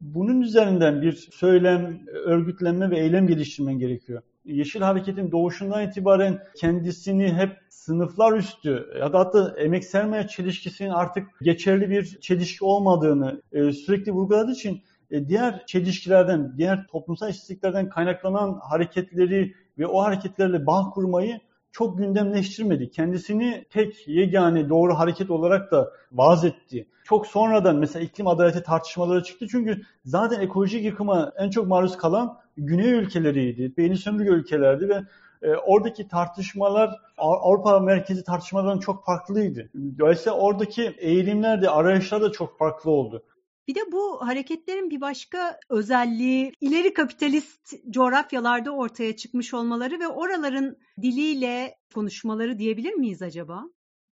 bunun 0.01 0.41
üzerinden 0.41 1.01
bir 1.01 1.11
söylem, 1.31 1.99
örgütlenme 2.07 2.91
ve 2.91 2.99
eylem 2.99 3.27
geliştirmen 3.27 3.79
gerekiyor. 3.79 4.21
Yeşil 4.45 4.81
Hareket'in 4.81 5.31
doğuşundan 5.31 5.87
itibaren 5.87 6.43
kendisini 6.55 7.33
hep 7.33 7.57
sınıflar 7.69 8.37
üstü 8.37 8.89
ya 8.99 9.13
da 9.13 9.19
hatta 9.19 9.55
emek 9.57 9.85
sermaye 9.85 10.27
çelişkisinin 10.27 10.89
artık 10.89 11.27
geçerli 11.41 11.89
bir 11.89 12.19
çelişki 12.21 12.65
olmadığını 12.65 13.41
e, 13.51 13.71
sürekli 13.71 14.11
vurguladığı 14.11 14.51
için 14.51 14.81
e, 15.11 15.27
diğer 15.27 15.65
çelişkilerden, 15.65 16.53
diğer 16.57 16.87
toplumsal 16.87 17.29
eşitsizliklerden 17.29 17.89
kaynaklanan 17.89 18.59
hareketleri 18.69 19.53
ve 19.79 19.87
o 19.87 20.01
hareketlerle 20.01 20.65
bağ 20.65 20.89
kurmayı 20.89 21.39
çok 21.71 21.97
gündemleştirmedi. 21.97 22.91
Kendisini 22.91 23.65
tek 23.69 24.07
yegane 24.07 24.69
doğru 24.69 24.93
hareket 24.93 25.31
olarak 25.31 25.71
da 25.71 25.91
vaaz 26.11 26.45
etti. 26.45 26.87
Çok 27.03 27.27
sonradan 27.27 27.75
mesela 27.75 28.05
iklim 28.05 28.27
adaleti 28.27 28.63
tartışmaları 28.63 29.23
çıktı. 29.23 29.47
Çünkü 29.51 29.81
zaten 30.05 30.39
ekolojik 30.41 30.83
yıkıma 30.83 31.31
en 31.37 31.49
çok 31.49 31.67
maruz 31.67 31.97
kalan 31.97 32.37
güney 32.57 32.91
ülkeleriydi. 32.91 33.77
Beyni 33.77 33.97
sömürge 33.97 34.29
ülkelerdi 34.29 34.89
ve 34.89 35.01
e, 35.41 35.55
oradaki 35.55 36.07
tartışmalar 36.07 36.95
Avrupa 37.17 37.79
merkezi 37.79 38.23
tartışmalardan 38.23 38.79
çok 38.79 39.05
farklıydı. 39.05 39.69
Dolayısıyla 39.99 40.37
oradaki 40.37 40.95
eğilimler 40.97 41.61
de 41.61 41.69
arayışlar 41.69 42.21
da 42.21 42.31
çok 42.31 42.57
farklı 42.57 42.91
oldu. 42.91 43.23
Bir 43.69 43.75
de 43.75 43.91
bu 43.91 44.27
hareketlerin 44.27 44.89
bir 44.89 45.01
başka 45.01 45.59
özelliği 45.69 46.51
ileri 46.61 46.93
kapitalist 46.93 47.73
coğrafyalarda 47.89 48.71
ortaya 48.71 49.15
çıkmış 49.15 49.53
olmaları 49.53 49.99
ve 49.99 50.07
oraların 50.07 50.77
diliyle 51.01 51.75
konuşmaları 51.93 52.59
diyebilir 52.59 52.93
miyiz 52.93 53.21
acaba? 53.21 53.63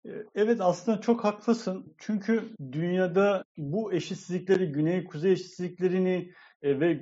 E, 0.05 0.09
evet 0.35 0.61
aslında 0.61 1.01
çok 1.01 1.23
haklısın. 1.23 1.95
Çünkü 1.97 2.55
dünyada 2.71 3.43
bu 3.57 3.93
eşitsizlikleri, 3.93 4.71
güney-kuzey 4.71 5.31
eşitsizliklerini 5.31 6.31
e, 6.61 6.79
ve 6.79 6.93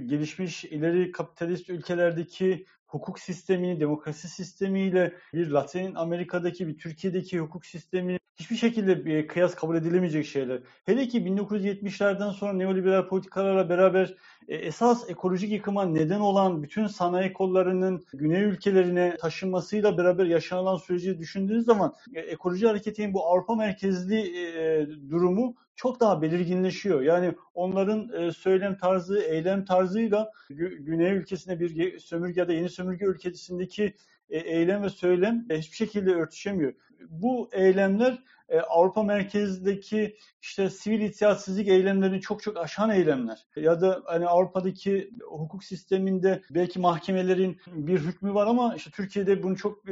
gelişmiş 0.00 0.64
ileri 0.64 1.12
kapitalist 1.12 1.70
ülkelerdeki 1.70 2.66
hukuk 2.86 3.18
sistemini, 3.18 3.80
demokrasi 3.80 4.28
sistemiyle 4.28 5.14
bir 5.34 5.50
Latin 5.50 5.94
Amerika'daki, 5.94 6.68
bir 6.68 6.78
Türkiye'deki 6.78 7.38
hukuk 7.38 7.66
sistemi 7.66 8.18
hiçbir 8.38 8.56
şekilde 8.56 9.04
bir 9.04 9.28
kıyas 9.28 9.54
kabul 9.54 9.76
edilemeyecek 9.76 10.26
şeyler. 10.26 10.60
Hele 10.86 11.08
ki 11.08 11.18
1970'lerden 11.18 12.30
sonra 12.30 12.52
neoliberal 12.52 13.08
politikalarla 13.08 13.68
beraber 13.68 14.14
e, 14.48 14.56
esas 14.56 15.10
ekolojik 15.10 15.52
yıkıma 15.52 15.84
neden 15.84 16.20
olan 16.20 16.62
bütün 16.62 16.86
sanayi 16.86 17.32
kollarının 17.32 18.04
güney 18.12 18.42
ülkelerine 18.42 19.16
taşınmasıyla 19.16 19.98
beraber 19.98 20.26
yaşanılan 20.26 20.76
süreci 20.76 21.18
düşündüğünüz 21.18 21.64
zaman 21.64 21.94
e, 22.14 22.20
ekoloji 22.20 22.66
hareketinin 22.66 23.14
bu 23.14 23.26
Avrupa 23.26 23.54
merkezli 23.54 24.20
e, 24.40 24.86
durumu 25.10 25.54
çok 25.76 26.00
daha 26.00 26.22
belirginleşiyor. 26.22 27.02
Yani 27.02 27.34
onların 27.54 28.30
söylem 28.30 28.76
tarzı, 28.76 29.22
eylem 29.22 29.64
tarzıyla 29.64 30.32
Güney 30.50 31.12
ülkesinde 31.12 31.60
bir 31.60 31.98
sömürge 31.98 32.40
ya 32.40 32.48
da 32.48 32.52
yeni 32.52 32.68
sömürge 32.68 33.04
ülkesindeki 33.04 33.94
eylem 34.30 34.82
ve 34.82 34.88
söylem 34.88 35.46
hiçbir 35.50 35.76
şekilde 35.76 36.10
örtüşemiyor. 36.10 36.74
Bu 37.10 37.48
eylemler 37.52 38.18
Avrupa 38.68 39.02
merkezdeki 39.02 40.16
işte 40.42 40.70
sivil 40.70 41.00
itiyaatsizlik 41.00 41.68
eylemlerini 41.68 42.20
çok 42.20 42.42
çok 42.42 42.56
aşan 42.56 42.90
eylemler. 42.90 43.46
Ya 43.56 43.80
da 43.80 44.02
hani 44.04 44.26
Avrupa'daki 44.26 45.10
hukuk 45.28 45.64
sisteminde 45.64 46.42
belki 46.50 46.78
mahkemelerin 46.78 47.60
bir 47.66 47.98
hükmü 47.98 48.34
var 48.34 48.46
ama 48.46 48.74
işte 48.76 48.90
Türkiye'de 48.90 49.42
bunu 49.42 49.56
çok 49.56 49.88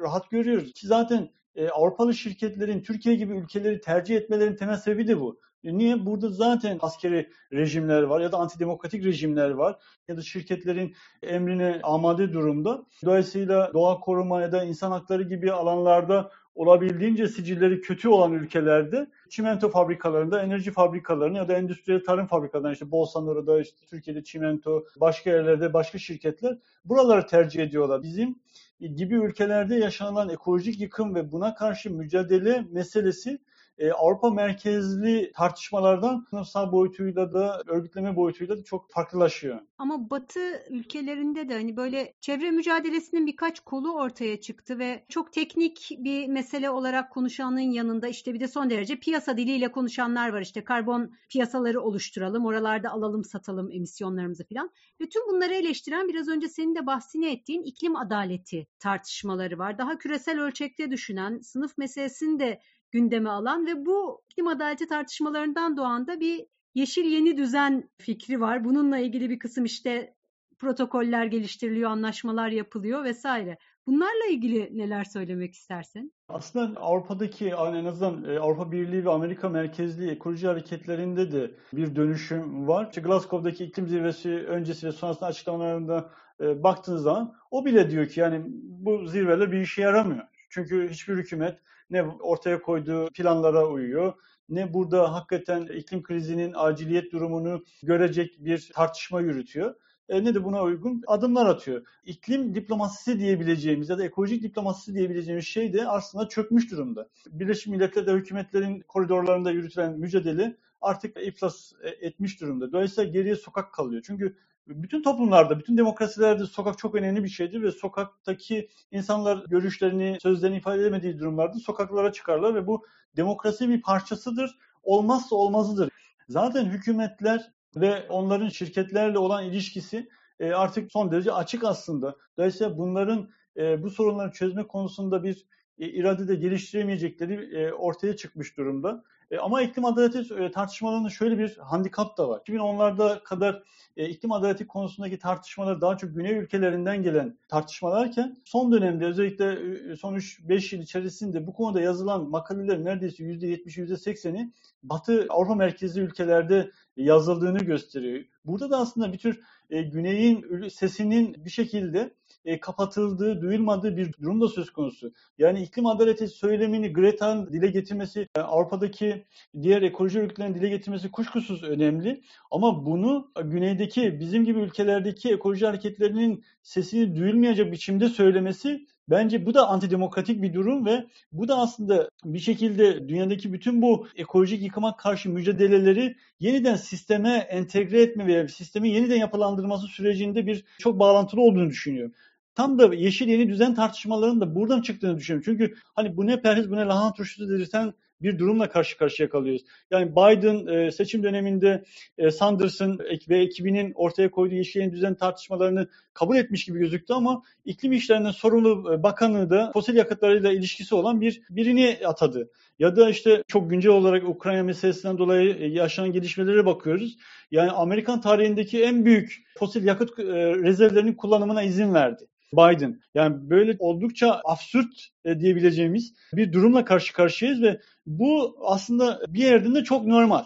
rahat 0.00 0.30
görüyoruz. 0.30 0.72
Ki 0.72 0.86
zaten 0.86 1.30
e, 1.54 1.68
Avrupalı 1.68 2.14
şirketlerin 2.14 2.82
Türkiye 2.82 3.14
gibi 3.14 3.32
ülkeleri 3.36 3.80
tercih 3.80 4.16
etmelerinin 4.16 4.56
temel 4.56 4.76
sebebi 4.76 5.08
de 5.08 5.20
bu. 5.20 5.40
E, 5.64 5.78
niye? 5.78 6.06
Burada 6.06 6.28
zaten 6.28 6.78
askeri 6.82 7.30
rejimler 7.52 8.02
var 8.02 8.20
ya 8.20 8.32
da 8.32 8.36
antidemokratik 8.36 9.04
rejimler 9.04 9.50
var 9.50 9.76
ya 10.08 10.16
da 10.16 10.22
şirketlerin 10.22 10.94
emrine 11.22 11.80
amade 11.82 12.32
durumda. 12.32 12.84
Dolayısıyla 13.04 13.70
doğa 13.74 14.00
koruma 14.00 14.40
ya 14.40 14.52
da 14.52 14.64
insan 14.64 14.90
hakları 14.90 15.22
gibi 15.22 15.52
alanlarda 15.52 16.30
olabildiğince 16.54 17.28
sicilleri 17.28 17.80
kötü 17.80 18.08
olan 18.08 18.32
ülkelerde 18.32 19.10
çimento 19.30 19.68
fabrikalarında, 19.68 20.42
enerji 20.42 20.70
fabrikalarını 20.70 21.36
ya 21.36 21.48
da 21.48 21.52
endüstriyel 21.52 22.04
tarım 22.04 22.26
fabrikalarında 22.26 22.72
işte 22.72 22.90
Bolsonaro'da, 22.90 23.60
işte 23.60 23.76
Türkiye'de 23.90 24.24
çimento, 24.24 24.84
başka 25.00 25.30
yerlerde 25.30 25.72
başka 25.72 25.98
şirketler 25.98 26.58
buraları 26.84 27.26
tercih 27.26 27.62
ediyorlar. 27.62 28.02
Bizim 28.02 28.38
gibi 28.80 29.14
ülkelerde 29.14 29.74
yaşanılan 29.76 30.28
ekolojik 30.28 30.80
yıkım 30.80 31.14
ve 31.14 31.32
buna 31.32 31.54
karşı 31.54 31.90
mücadele 31.90 32.64
meselesi 32.70 33.38
e, 33.78 33.92
Avrupa 33.92 34.30
merkezli 34.30 35.32
tartışmalardan 35.34 36.26
sınıfsal 36.30 36.72
boyutuyla 36.72 37.32
da 37.32 37.62
örgütleme 37.66 38.16
boyutuyla 38.16 38.58
da 38.58 38.64
çok 38.64 38.90
farklılaşıyor. 38.90 39.60
Ama 39.78 40.10
Batı 40.10 40.62
ülkelerinde 40.70 41.48
de 41.48 41.54
hani 41.54 41.76
böyle 41.76 42.14
çevre 42.20 42.50
mücadelesinin 42.50 43.26
birkaç 43.26 43.60
kolu 43.60 43.94
ortaya 43.94 44.40
çıktı 44.40 44.78
ve 44.78 45.04
çok 45.08 45.32
teknik 45.32 45.90
bir 45.98 46.28
mesele 46.28 46.70
olarak 46.70 47.12
konuşanın 47.12 47.58
yanında 47.58 48.08
işte 48.08 48.34
bir 48.34 48.40
de 48.40 48.48
son 48.48 48.70
derece 48.70 48.96
piyasa 48.96 49.36
diliyle 49.36 49.72
konuşanlar 49.72 50.32
var. 50.32 50.40
İşte 50.40 50.64
karbon 50.64 51.12
piyasaları 51.28 51.80
oluşturalım, 51.80 52.46
oralarda 52.46 52.90
alalım 52.90 53.24
satalım 53.24 53.70
emisyonlarımızı 53.72 54.44
falan. 54.48 54.70
Ve 55.00 55.08
tüm 55.08 55.22
bunları 55.28 55.54
eleştiren 55.54 56.08
biraz 56.08 56.28
önce 56.28 56.48
senin 56.48 56.74
de 56.74 56.86
bahsini 56.86 57.26
ettiğin 57.26 57.62
iklim 57.62 57.96
adaleti 57.96 58.66
tartışmaları 58.78 59.58
var. 59.58 59.78
Daha 59.78 59.98
küresel 59.98 60.40
ölçekte 60.40 60.90
düşünen, 60.90 61.38
sınıf 61.38 61.78
meselesini 61.78 62.40
de 62.40 62.60
gündeme 62.94 63.30
alan 63.30 63.66
ve 63.66 63.86
bu 63.86 64.22
iklim 64.30 64.48
adaleti 64.48 64.86
tartışmalarından 64.86 65.76
doğan 65.76 66.06
da 66.06 66.20
bir 66.20 66.46
yeşil 66.74 67.04
yeni 67.04 67.36
düzen 67.36 67.90
fikri 67.98 68.40
var. 68.40 68.64
Bununla 68.64 68.98
ilgili 68.98 69.30
bir 69.30 69.38
kısım 69.38 69.64
işte 69.64 70.14
protokoller 70.58 71.24
geliştiriliyor, 71.24 71.90
anlaşmalar 71.90 72.48
yapılıyor 72.48 73.04
vesaire. 73.04 73.58
Bunlarla 73.86 74.26
ilgili 74.30 74.78
neler 74.78 75.04
söylemek 75.04 75.54
istersin? 75.54 76.12
Aslında 76.28 76.80
Avrupa'daki 76.80 77.48
en 77.48 77.84
azından 77.84 78.24
e, 78.24 78.38
Avrupa 78.38 78.72
Birliği 78.72 79.04
ve 79.04 79.10
Amerika 79.10 79.48
merkezli 79.48 80.10
ekoloji 80.10 80.46
hareketlerinde 80.46 81.32
de 81.32 81.50
bir 81.72 81.96
dönüşüm 81.96 82.68
var. 82.68 82.88
İşte 82.88 83.00
Glasgow'daki 83.00 83.64
iklim 83.64 83.88
zirvesi 83.88 84.30
öncesi 84.30 84.86
ve 84.86 84.92
sonrasında 84.92 85.26
açıklamalarında 85.26 86.10
e, 86.40 86.62
baktığınız 86.62 87.02
zaman 87.02 87.34
o 87.50 87.64
bile 87.64 87.90
diyor 87.90 88.08
ki 88.08 88.20
yani 88.20 88.44
bu 88.62 89.06
zirveler 89.06 89.52
bir 89.52 89.60
işe 89.60 89.82
yaramıyor. 89.82 90.24
Çünkü 90.50 90.88
hiçbir 90.88 91.14
hükümet 91.14 91.58
ne 91.90 92.02
ortaya 92.02 92.62
koyduğu 92.62 93.08
planlara 93.14 93.68
uyuyor 93.68 94.14
ne 94.48 94.74
burada 94.74 95.12
hakikaten 95.12 95.66
iklim 95.66 96.02
krizinin 96.02 96.52
aciliyet 96.56 97.12
durumunu 97.12 97.64
görecek 97.82 98.36
bir 98.38 98.70
tartışma 98.74 99.20
yürütüyor. 99.20 99.74
E, 100.08 100.24
ne 100.24 100.34
de 100.34 100.44
buna 100.44 100.62
uygun 100.62 101.02
adımlar 101.06 101.46
atıyor. 101.46 101.86
İklim 102.04 102.54
diplomasisi 102.54 103.18
diyebileceğimiz 103.20 103.88
ya 103.88 103.98
da 103.98 104.04
ekolojik 104.04 104.42
diplomasisi 104.42 104.94
diyebileceğimiz 104.94 105.44
şey 105.46 105.72
de 105.72 105.88
aslında 105.88 106.28
çökmüş 106.28 106.70
durumda. 106.70 107.08
Birleşmiş 107.26 107.66
Milletler'de 107.66 108.12
hükümetlerin 108.12 108.80
koridorlarında 108.80 109.50
yürütülen 109.50 109.98
mücadele 109.98 110.56
artık 110.80 111.16
iflas 111.16 111.72
e, 111.82 112.06
etmiş 112.06 112.40
durumda. 112.40 112.72
Dolayısıyla 112.72 113.10
geriye 113.10 113.36
sokak 113.36 113.72
kalıyor. 113.72 114.02
Çünkü 114.06 114.36
bütün 114.66 115.02
toplumlarda, 115.02 115.58
bütün 115.58 115.76
demokrasilerde 115.76 116.46
sokak 116.46 116.78
çok 116.78 116.94
önemli 116.94 117.24
bir 117.24 117.28
şeydir 117.28 117.62
ve 117.62 117.72
sokaktaki 117.72 118.68
insanlar 118.90 119.44
görüşlerini, 119.46 120.18
sözlerini 120.22 120.56
ifade 120.56 120.80
edemediği 120.80 121.18
durumlarda 121.18 121.58
sokaklara 121.58 122.12
çıkarlar 122.12 122.54
ve 122.54 122.66
bu 122.66 122.86
demokrasi 123.16 123.68
bir 123.68 123.82
parçasıdır, 123.82 124.58
olmazsa 124.82 125.36
olmazıdır. 125.36 125.90
Zaten 126.28 126.64
hükümetler 126.64 127.52
ve 127.76 128.08
onların 128.08 128.48
şirketlerle 128.48 129.18
olan 129.18 129.44
ilişkisi 129.44 130.08
e, 130.40 130.52
artık 130.52 130.92
son 130.92 131.12
derece 131.12 131.32
açık 131.32 131.64
aslında. 131.64 132.16
Dolayısıyla 132.38 132.78
bunların 132.78 133.30
e, 133.56 133.82
bu 133.82 133.90
sorunları 133.90 134.32
çözme 134.32 134.66
konusunda 134.66 135.22
bir 135.22 135.46
e, 135.78 135.88
irade 135.88 136.28
de 136.28 136.34
geliştiremeyecekleri 136.34 137.74
ortaya 137.74 138.16
çıkmış 138.16 138.56
durumda. 138.56 139.04
E, 139.30 139.38
ama 139.38 139.62
iklim 139.62 139.84
adaleti 139.84 140.34
e, 140.34 140.50
tartışmalarının 140.50 141.08
şöyle 141.08 141.38
bir 141.38 141.56
handikap 141.56 142.18
da 142.18 142.28
var. 142.28 142.40
2010'larda 142.46 143.22
kadar 143.22 143.62
e, 143.96 144.08
iklim 144.08 144.32
adaleti 144.32 144.66
konusundaki 144.66 145.18
tartışmalar 145.18 145.80
daha 145.80 145.96
çok 145.96 146.14
güney 146.14 146.32
ülkelerinden 146.32 147.02
gelen 147.02 147.38
tartışmalarken 147.48 148.36
son 148.44 148.72
dönemde 148.72 149.06
özellikle 149.06 149.52
e, 149.92 149.96
son 149.96 150.14
3-5 150.14 150.74
yıl 150.76 150.82
içerisinde 150.82 151.46
bu 151.46 151.52
konuda 151.52 151.80
yazılan 151.80 152.30
makalelerin 152.30 152.84
neredeyse 152.84 153.24
%70'i 153.24 153.84
%80'i 153.84 154.52
Batı 154.82 155.26
Avrupa 155.28 155.54
merkezli 155.54 156.00
ülkelerde 156.00 156.70
yazıldığını 156.96 157.58
gösteriyor. 157.58 158.24
Burada 158.44 158.70
da 158.70 158.78
aslında 158.78 159.12
bir 159.12 159.18
tür 159.18 159.40
e, 159.70 159.82
güneyin 159.82 160.68
sesinin 160.68 161.44
bir 161.44 161.50
şekilde 161.50 162.14
e, 162.44 162.60
kapatıldığı, 162.60 163.42
duyulmadığı 163.42 163.96
bir 163.96 164.12
durum 164.22 164.40
da 164.40 164.48
söz 164.48 164.70
konusu. 164.70 165.12
Yani 165.38 165.62
iklim 165.62 165.86
adaleti 165.86 166.28
söylemini 166.28 166.92
Greta'nın 166.92 167.52
dile 167.52 167.66
getirmesi, 167.66 168.28
e, 168.36 168.40
Avrupa'daki 168.40 169.24
diğer 169.62 169.82
ekoloji 169.82 170.20
örgütlerinin 170.20 170.54
dile 170.54 170.68
getirmesi 170.68 171.10
kuşkusuz 171.10 171.62
önemli. 171.62 172.22
Ama 172.50 172.86
bunu 172.86 173.30
güneydeki, 173.44 174.20
bizim 174.20 174.44
gibi 174.44 174.60
ülkelerdeki 174.60 175.32
ekoloji 175.32 175.66
hareketlerinin 175.66 176.44
sesini 176.62 177.16
duyulmayacak 177.16 177.72
biçimde 177.72 178.08
söylemesi 178.08 178.86
Bence 179.08 179.46
bu 179.46 179.54
da 179.54 179.68
antidemokratik 179.68 180.42
bir 180.42 180.54
durum 180.54 180.86
ve 180.86 181.06
bu 181.32 181.48
da 181.48 181.58
aslında 181.58 182.10
bir 182.24 182.38
şekilde 182.38 183.08
dünyadaki 183.08 183.52
bütün 183.52 183.82
bu 183.82 184.06
ekolojik 184.16 184.62
yıkıma 184.62 184.96
karşı 184.96 185.30
mücadeleleri 185.30 186.16
yeniden 186.40 186.76
sisteme 186.76 187.30
entegre 187.30 188.02
etme 188.02 188.26
veya 188.26 188.48
sistemin 188.48 188.90
yeniden 188.90 189.16
yapılandırması 189.16 189.86
sürecinde 189.86 190.46
bir 190.46 190.64
çok 190.78 190.98
bağlantılı 190.98 191.40
olduğunu 191.40 191.70
düşünüyorum. 191.70 192.12
Tam 192.54 192.78
da 192.78 192.94
yeşil 192.94 193.28
yeni 193.28 193.48
düzen 193.48 193.74
tartışmalarının 193.74 194.40
da 194.40 194.54
buradan 194.54 194.82
çıktığını 194.82 195.18
düşünüyorum. 195.18 195.44
Çünkü 195.44 195.74
hani 195.94 196.16
bu 196.16 196.26
ne 196.26 196.40
perhiz 196.40 196.70
bu 196.70 196.76
ne 196.76 196.84
lahana 196.84 197.12
turşusu 197.12 197.48
dedirten 197.48 197.94
bir 198.22 198.38
durumla 198.38 198.68
karşı 198.68 198.98
karşıya 198.98 199.28
kalıyoruz. 199.28 199.62
Yani 199.90 200.12
Biden 200.12 200.66
e, 200.66 200.90
seçim 200.90 201.22
döneminde 201.22 201.84
e, 202.18 202.30
Sanders'ın 202.30 202.98
ve 203.28 203.38
ekibinin 203.38 203.92
ortaya 203.94 204.30
koyduğu 204.30 204.54
yeşil 204.54 204.80
yeni 204.80 204.92
düzen 204.92 205.14
tartışmalarını 205.14 205.88
kabul 206.14 206.36
etmiş 206.36 206.64
gibi 206.64 206.78
gözüktü 206.78 207.12
ama 207.12 207.42
iklim 207.64 207.92
işlerinden 207.92 208.30
sorumlu 208.30 208.94
e, 208.94 209.02
bakanı 209.02 209.50
da 209.50 209.70
fosil 209.72 209.94
yakıtlarıyla 209.94 210.52
ilişkisi 210.52 210.94
olan 210.94 211.20
bir 211.20 211.42
birini 211.50 211.98
atadı. 212.06 212.50
Ya 212.78 212.96
da 212.96 213.10
işte 213.10 213.42
çok 213.48 213.70
güncel 213.70 213.92
olarak 213.92 214.28
Ukrayna 214.28 214.62
meselesinden 214.62 215.18
dolayı 215.18 215.70
yaşanan 215.72 216.12
gelişmelere 216.12 216.66
bakıyoruz. 216.66 217.16
Yani 217.50 217.70
Amerikan 217.70 218.20
tarihindeki 218.20 218.82
en 218.82 219.04
büyük 219.04 219.44
fosil 219.58 219.84
yakıt 219.84 220.18
rezervlerinin 220.18 221.14
kullanımına 221.14 221.62
izin 221.62 221.94
verdi. 221.94 222.26
Biden. 222.56 223.00
Yani 223.14 223.50
böyle 223.50 223.76
oldukça 223.78 224.40
absürt 224.44 225.08
e, 225.24 225.40
diyebileceğimiz 225.40 226.14
bir 226.32 226.52
durumla 226.52 226.84
karşı 226.84 227.12
karşıyayız 227.12 227.62
ve 227.62 227.80
bu 228.06 228.56
aslında 228.60 229.20
bir 229.28 229.42
yerden 229.42 229.74
de 229.74 229.84
çok 229.84 230.06
normal. 230.06 230.44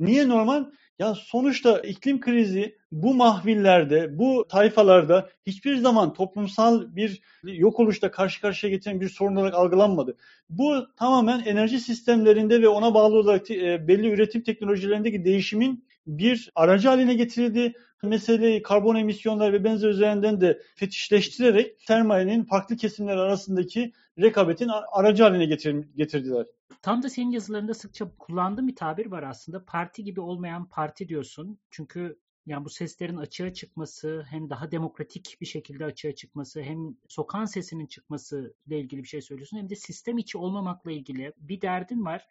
Niye 0.00 0.28
normal? 0.28 0.64
Ya 0.98 1.14
sonuçta 1.14 1.78
iklim 1.78 2.20
krizi 2.20 2.78
bu 2.92 3.14
mahvillerde, 3.14 4.18
bu 4.18 4.46
tayfalarda 4.48 5.28
hiçbir 5.46 5.76
zaman 5.76 6.12
toplumsal 6.12 6.96
bir 6.96 7.20
yok 7.42 7.80
oluşta 7.80 8.10
karşı 8.10 8.40
karşıya 8.40 8.72
getiren 8.72 9.00
bir 9.00 9.08
sorun 9.08 9.36
olarak 9.36 9.54
algılanmadı. 9.54 10.16
Bu 10.50 10.86
tamamen 10.96 11.40
enerji 11.40 11.80
sistemlerinde 11.80 12.62
ve 12.62 12.68
ona 12.68 12.94
bağlı 12.94 13.16
olarak 13.16 13.50
e, 13.50 13.88
belli 13.88 14.08
üretim 14.10 14.42
teknolojilerindeki 14.42 15.24
değişimin 15.24 15.84
bir 16.06 16.52
aracı 16.54 16.88
haline 16.88 17.14
getirildi 17.14 17.72
meseleyi 18.02 18.62
karbon 18.62 18.96
emisyonları 18.96 19.52
ve 19.52 19.64
benzer 19.64 19.88
üzerinden 19.88 20.40
de 20.40 20.62
fetişleştirerek 20.74 21.76
sermayenin 21.82 22.44
farklı 22.44 22.76
kesimler 22.76 23.16
arasındaki 23.16 23.92
rekabetin 24.18 24.70
aracı 24.92 25.22
haline 25.22 25.44
getirdiler. 25.96 26.46
Tam 26.82 27.02
da 27.02 27.08
senin 27.08 27.30
yazılarında 27.30 27.74
sıkça 27.74 28.10
kullandığın 28.18 28.68
bir 28.68 28.76
tabir 28.76 29.06
var 29.06 29.22
aslında. 29.22 29.64
Parti 29.64 30.04
gibi 30.04 30.20
olmayan 30.20 30.68
parti 30.68 31.08
diyorsun. 31.08 31.58
Çünkü 31.70 32.18
yani 32.48 32.64
bu 32.64 32.70
seslerin 32.70 33.16
açığa 33.16 33.52
çıkması 33.52 34.26
hem 34.30 34.50
daha 34.50 34.70
demokratik 34.70 35.36
bir 35.40 35.46
şekilde 35.46 35.84
açığa 35.84 36.12
çıkması 36.12 36.62
hem 36.62 36.96
sokan 37.08 37.44
sesinin 37.44 37.86
çıkması 37.86 38.54
ile 38.66 38.80
ilgili 38.80 39.02
bir 39.02 39.08
şey 39.08 39.22
söylüyorsun 39.22 39.56
hem 39.56 39.70
de 39.70 39.76
sistem 39.76 40.18
içi 40.18 40.38
olmamakla 40.38 40.92
ilgili 40.92 41.32
bir 41.38 41.60
derdin 41.60 42.04
var. 42.04 42.28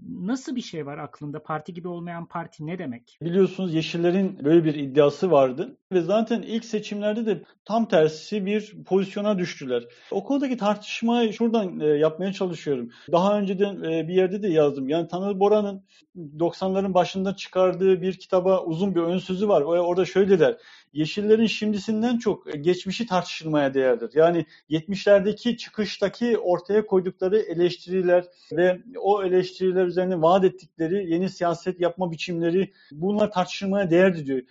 Nasıl 0.00 0.56
bir 0.56 0.62
şey 0.62 0.86
var 0.86 0.98
aklında? 0.98 1.42
Parti 1.42 1.74
gibi 1.74 1.88
olmayan 1.88 2.26
parti 2.26 2.66
ne 2.66 2.78
demek? 2.78 3.18
Biliyorsunuz 3.22 3.74
Yeşillerin 3.74 4.44
böyle 4.44 4.64
bir 4.64 4.74
iddiası 4.74 5.30
vardı 5.30 5.78
ve 5.92 6.00
zaten 6.00 6.42
ilk 6.42 6.64
seçimlerde 6.64 7.26
de 7.26 7.42
tam 7.64 7.88
tersi 7.88 8.46
bir 8.46 8.74
pozisyona 8.86 9.38
düştüler. 9.38 9.84
O 10.10 10.24
konudaki 10.24 10.56
tartışmayı 10.56 11.32
şuradan 11.32 11.80
e, 11.80 11.86
yapmaya 11.86 12.32
çalışıyorum. 12.32 12.90
Daha 13.12 13.38
önceden 13.38 13.82
e, 13.82 14.08
bir 14.08 14.14
yerde 14.14 14.42
de 14.42 14.48
yazdım. 14.48 14.88
Yani 14.88 15.08
Tanrı 15.08 15.40
Bora'nın 15.40 15.84
90'ların 16.16 16.94
başında 16.94 17.36
çıkardığı 17.36 18.02
bir 18.02 18.18
kitaba 18.18 18.64
uzun 18.64 18.94
bir 18.94 19.00
ön 19.00 19.18
sözü 19.18 19.48
var. 19.48 19.62
Orada 19.62 20.04
şöyle 20.04 20.38
der. 20.38 20.56
Yeşillerin 20.92 21.46
şimdisinden 21.46 22.18
çok 22.18 22.54
e, 22.54 22.58
geçmişi 22.58 23.06
tartışılmaya 23.06 23.74
değerdir. 23.74 24.10
Yani 24.14 24.46
70'lerdeki 24.70 25.56
çıkıştaki 25.56 26.38
ortaya 26.38 26.86
koydukları 26.86 27.38
eleştiriler 27.38 28.24
ve 28.52 28.82
o 29.00 29.24
eleştiriler 29.24 29.86
üzerine 29.86 30.22
vaat 30.22 30.44
ettikleri 30.44 31.12
yeni 31.12 31.30
siyaset 31.30 31.80
yapma 31.80 32.10
biçimleri 32.10 32.72
bunlar 32.92 33.32
tartışılmaya 33.32 33.90
değerdir 33.90 34.26
diyor. 34.26 34.42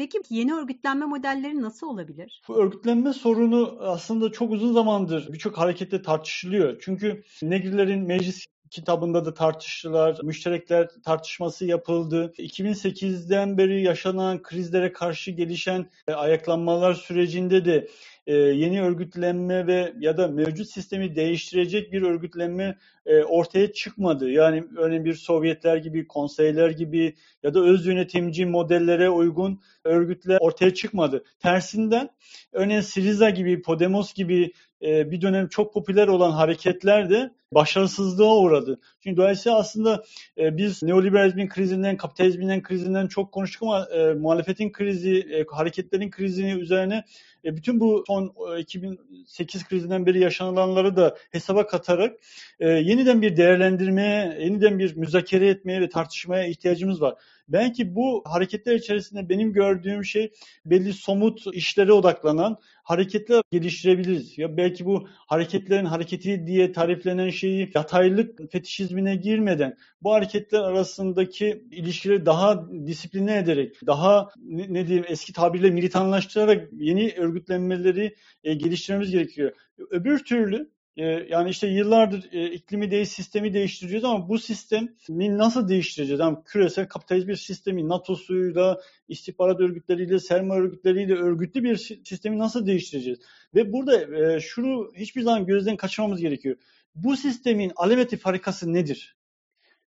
Peki 0.00 0.18
yeni 0.30 0.54
örgütlenme 0.54 1.06
modelleri 1.06 1.62
nasıl 1.62 1.86
olabilir? 1.86 2.42
Bu 2.48 2.56
örgütlenme 2.56 3.12
sorunu 3.12 3.76
aslında 3.80 4.32
çok 4.32 4.52
uzun 4.52 4.72
zamandır 4.72 5.32
birçok 5.32 5.58
harekette 5.58 6.02
tartışılıyor. 6.02 6.76
Çünkü 6.80 7.22
Negrilerin 7.42 8.06
meclis 8.06 8.46
kitabında 8.70 9.24
da 9.24 9.34
tartıştılar. 9.34 10.18
Müşterekler 10.22 10.88
tartışması 11.04 11.66
yapıldı. 11.66 12.32
2008'den 12.38 13.58
beri 13.58 13.82
yaşanan 13.82 14.42
krizlere 14.42 14.92
karşı 14.92 15.30
gelişen 15.30 15.90
e, 16.08 16.12
ayaklanmalar 16.12 16.94
sürecinde 16.94 17.64
de 17.64 17.88
e, 18.26 18.34
yeni 18.34 18.82
örgütlenme 18.82 19.66
ve 19.66 19.92
ya 20.00 20.16
da 20.16 20.28
mevcut 20.28 20.70
sistemi 20.70 21.16
değiştirecek 21.16 21.92
bir 21.92 22.02
örgütlenme 22.02 22.78
e, 23.06 23.22
ortaya 23.22 23.72
çıkmadı. 23.72 24.30
Yani 24.30 24.64
örneğin 24.76 25.04
bir 25.04 25.14
Sovyetler 25.14 25.76
gibi, 25.76 26.06
konseyler 26.06 26.70
gibi 26.70 27.14
ya 27.42 27.54
da 27.54 27.60
öz 27.60 27.86
yönetimci 27.86 28.46
modellere 28.46 29.10
uygun 29.10 29.60
örgütler 29.84 30.38
ortaya 30.40 30.74
çıkmadı. 30.74 31.24
Tersinden 31.38 32.10
örneğin 32.52 32.80
Siriza 32.80 33.30
gibi, 33.30 33.62
Podemos 33.62 34.14
gibi 34.14 34.52
e, 34.82 35.10
bir 35.10 35.20
dönem 35.20 35.48
çok 35.48 35.74
popüler 35.74 36.08
olan 36.08 36.30
hareketler 36.30 37.10
de 37.10 37.30
başarısızlığa 37.54 38.36
uğradı. 38.36 38.80
Çünkü 39.00 39.16
dolayısıyla 39.16 39.58
aslında 39.58 40.04
e, 40.38 40.56
biz 40.56 40.82
neoliberalizmin 40.82 41.48
krizinden, 41.48 41.96
kapitalizmin 41.96 42.62
krizinden 42.62 43.06
çok 43.06 43.32
konuştuk 43.32 43.62
ama 43.62 43.88
e, 43.92 44.14
muhalefetin 44.14 44.72
krizi, 44.72 45.18
e, 45.18 45.44
hareketlerin 45.50 46.10
krizini 46.10 46.52
üzerine 46.52 47.04
e, 47.44 47.56
bütün 47.56 47.80
bu 47.80 48.04
son 48.06 48.34
2008 48.58 49.62
e, 49.62 49.64
krizinden 49.64 50.06
beri 50.06 50.20
yaşananları 50.20 50.96
da 50.96 51.16
hesaba 51.30 51.66
katarak 51.66 52.16
e, 52.60 52.68
yeniden 52.68 53.22
bir 53.22 53.36
değerlendirmeye, 53.36 54.38
yeniden 54.40 54.78
bir 54.78 54.96
müzakere 54.96 55.48
etmeye 55.48 55.80
ve 55.80 55.88
tartışmaya 55.88 56.46
ihtiyacımız 56.46 57.00
var. 57.00 57.14
Belki 57.52 57.94
bu 57.94 58.22
hareketler 58.26 58.74
içerisinde 58.74 59.28
benim 59.28 59.52
gördüğüm 59.52 60.04
şey 60.04 60.32
belli 60.64 60.92
somut 60.92 61.42
işlere 61.52 61.92
odaklanan 61.92 62.56
hareketler 62.82 63.42
geliştirebiliriz. 63.52 64.38
Ya 64.38 64.56
belki 64.56 64.84
bu 64.86 65.08
hareketlerin 65.26 65.84
hareketi 65.84 66.46
diye 66.46 66.72
tariflenen 66.72 67.30
şeyi 67.30 67.70
yataylık 67.74 68.52
fetişizmine 68.52 69.16
girmeden 69.16 69.76
bu 70.02 70.12
hareketler 70.12 70.60
arasındaki 70.60 71.64
ilişkileri 71.70 72.26
daha 72.26 72.70
disipline 72.86 73.38
ederek, 73.38 73.86
daha 73.86 74.28
ne, 74.46 74.86
diyeyim 74.86 75.06
eski 75.08 75.32
tabirle 75.32 75.70
militanlaştırarak 75.70 76.68
yeni 76.72 77.12
örgütlenmeleri 77.16 78.16
e, 78.44 78.54
geliştirmemiz 78.54 79.10
gerekiyor. 79.10 79.52
Öbür 79.90 80.18
türlü 80.24 80.70
ee, 81.00 81.26
yani 81.30 81.50
işte 81.50 81.66
yıllardır 81.66 82.32
e, 82.32 82.52
iklimi 82.52 82.90
değiş 82.90 83.08
sistemi 83.08 83.54
değiştiriyoruz 83.54 84.04
ama 84.04 84.28
bu 84.28 84.38
sistemi 84.38 85.38
nasıl 85.38 85.68
değiştireceğiz? 85.68 86.20
Yani 86.20 86.38
küresel 86.44 86.88
kapitalist 86.88 87.28
bir 87.28 87.36
sistemi 87.36 87.88
NATO'suyla, 87.88 88.80
istihbarat 89.08 89.60
örgütleriyle, 89.60 90.18
sermaye 90.18 90.60
örgütleriyle 90.60 91.14
örgütlü 91.14 91.64
bir 91.64 91.76
sistemi 92.04 92.38
nasıl 92.38 92.66
değiştireceğiz? 92.66 93.18
Ve 93.54 93.72
burada 93.72 94.16
e, 94.16 94.40
şunu 94.40 94.92
hiçbir 94.96 95.22
zaman 95.22 95.46
gözden 95.46 95.76
kaçırmamız 95.76 96.20
gerekiyor. 96.20 96.56
Bu 96.94 97.16
sistemin 97.16 97.72
alameti 97.76 98.16
farikası 98.16 98.72
nedir? 98.72 99.16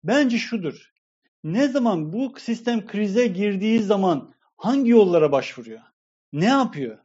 Bence 0.04 0.38
şudur. 0.38 0.94
Ne 1.44 1.68
zaman 1.68 2.14
bu 2.14 2.34
sistem 2.40 2.86
krize 2.86 3.28
girdiği 3.28 3.80
zaman 3.80 4.34
hangi 4.58 4.90
yollara 4.90 5.32
başvuruyor? 5.32 5.82
Ne 6.34 6.46
yapıyor? 6.46 6.98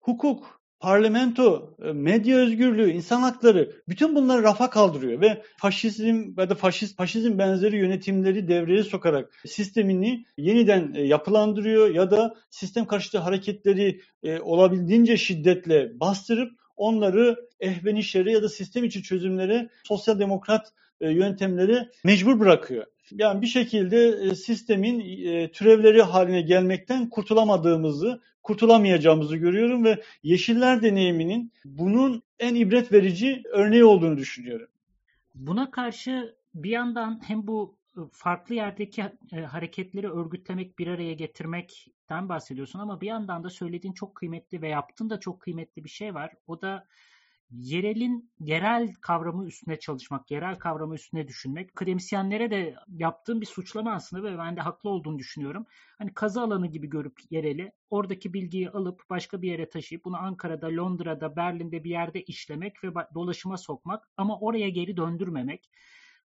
Hukuk, 0.00 0.55
parlamento, 0.80 1.76
e, 1.82 1.92
medya 1.92 2.36
özgürlüğü, 2.38 2.90
insan 2.90 3.20
hakları 3.22 3.82
bütün 3.88 4.14
bunları 4.14 4.42
rafa 4.42 4.70
kaldırıyor 4.70 5.20
ve 5.20 5.42
faşizm 5.56 6.24
ya 6.38 6.50
da 6.50 6.54
faşist 6.54 6.96
faşizm 6.96 7.38
benzeri 7.38 7.76
yönetimleri 7.76 8.48
devreye 8.48 8.82
sokarak 8.82 9.32
sistemini 9.46 10.24
yeniden 10.36 10.94
e, 10.94 11.02
yapılandırıyor 11.02 11.94
ya 11.94 12.10
da 12.10 12.34
sistem 12.50 12.84
karşıtı 12.84 13.18
hareketleri 13.18 14.00
e, 14.22 14.40
olabildiğince 14.40 15.16
şiddetle 15.16 16.00
bastırıp 16.00 16.52
onları 16.76 17.36
ehvenişlere 17.60 18.32
ya 18.32 18.42
da 18.42 18.48
sistem 18.48 18.84
içi 18.84 19.02
çözümlere, 19.02 19.68
sosyal 19.84 20.18
demokrat 20.18 20.72
yöntemleri 21.00 21.88
mecbur 22.04 22.40
bırakıyor. 22.40 22.86
Yani 23.12 23.42
bir 23.42 23.46
şekilde 23.46 24.34
sistemin 24.34 25.00
türevleri 25.48 26.02
haline 26.02 26.42
gelmekten 26.42 27.10
kurtulamadığımızı, 27.10 28.20
kurtulamayacağımızı 28.42 29.36
görüyorum 29.36 29.84
ve 29.84 30.02
Yeşiller 30.22 30.82
deneyiminin 30.82 31.52
bunun 31.64 32.22
en 32.38 32.54
ibret 32.54 32.92
verici 32.92 33.42
örneği 33.52 33.84
olduğunu 33.84 34.16
düşünüyorum. 34.16 34.68
Buna 35.34 35.70
karşı 35.70 36.36
bir 36.54 36.70
yandan 36.70 37.20
hem 37.26 37.46
bu 37.46 37.76
farklı 38.12 38.54
yerdeki 38.54 39.04
hareketleri 39.46 40.10
örgütlemek, 40.10 40.78
bir 40.78 40.86
araya 40.86 41.12
getirmekten 41.12 42.28
bahsediyorsun 42.28 42.78
ama 42.78 43.00
bir 43.00 43.06
yandan 43.06 43.44
da 43.44 43.50
söylediğin 43.50 43.94
çok 43.94 44.14
kıymetli 44.14 44.62
ve 44.62 44.68
yaptığın 44.68 45.10
da 45.10 45.20
çok 45.20 45.40
kıymetli 45.40 45.84
bir 45.84 45.88
şey 45.88 46.14
var. 46.14 46.32
O 46.46 46.60
da 46.60 46.86
yerelin 47.50 48.30
yerel 48.40 48.94
kavramı 48.94 49.46
üstüne 49.46 49.78
çalışmak, 49.78 50.30
yerel 50.30 50.58
kavramı 50.58 50.94
üstüne 50.94 51.28
düşünmek 51.28 51.70
akademisyenlere 51.70 52.50
de 52.50 52.76
yaptığım 52.88 53.40
bir 53.40 53.46
suçlama 53.46 53.92
aslında 53.92 54.22
ve 54.22 54.38
ben 54.38 54.56
de 54.56 54.60
haklı 54.60 54.90
olduğunu 54.90 55.18
düşünüyorum. 55.18 55.66
Hani 55.98 56.14
kazı 56.14 56.40
alanı 56.40 56.66
gibi 56.66 56.86
görüp 56.86 57.20
yereli 57.30 57.72
oradaki 57.90 58.32
bilgiyi 58.32 58.70
alıp 58.70 59.02
başka 59.10 59.42
bir 59.42 59.50
yere 59.50 59.68
taşıyıp 59.68 60.04
bunu 60.04 60.16
Ankara'da, 60.16 60.66
Londra'da, 60.66 61.36
Berlin'de 61.36 61.84
bir 61.84 61.90
yerde 61.90 62.22
işlemek 62.22 62.84
ve 62.84 62.88
dolaşıma 63.14 63.56
sokmak 63.56 64.08
ama 64.16 64.38
oraya 64.40 64.68
geri 64.68 64.96
döndürmemek. 64.96 65.70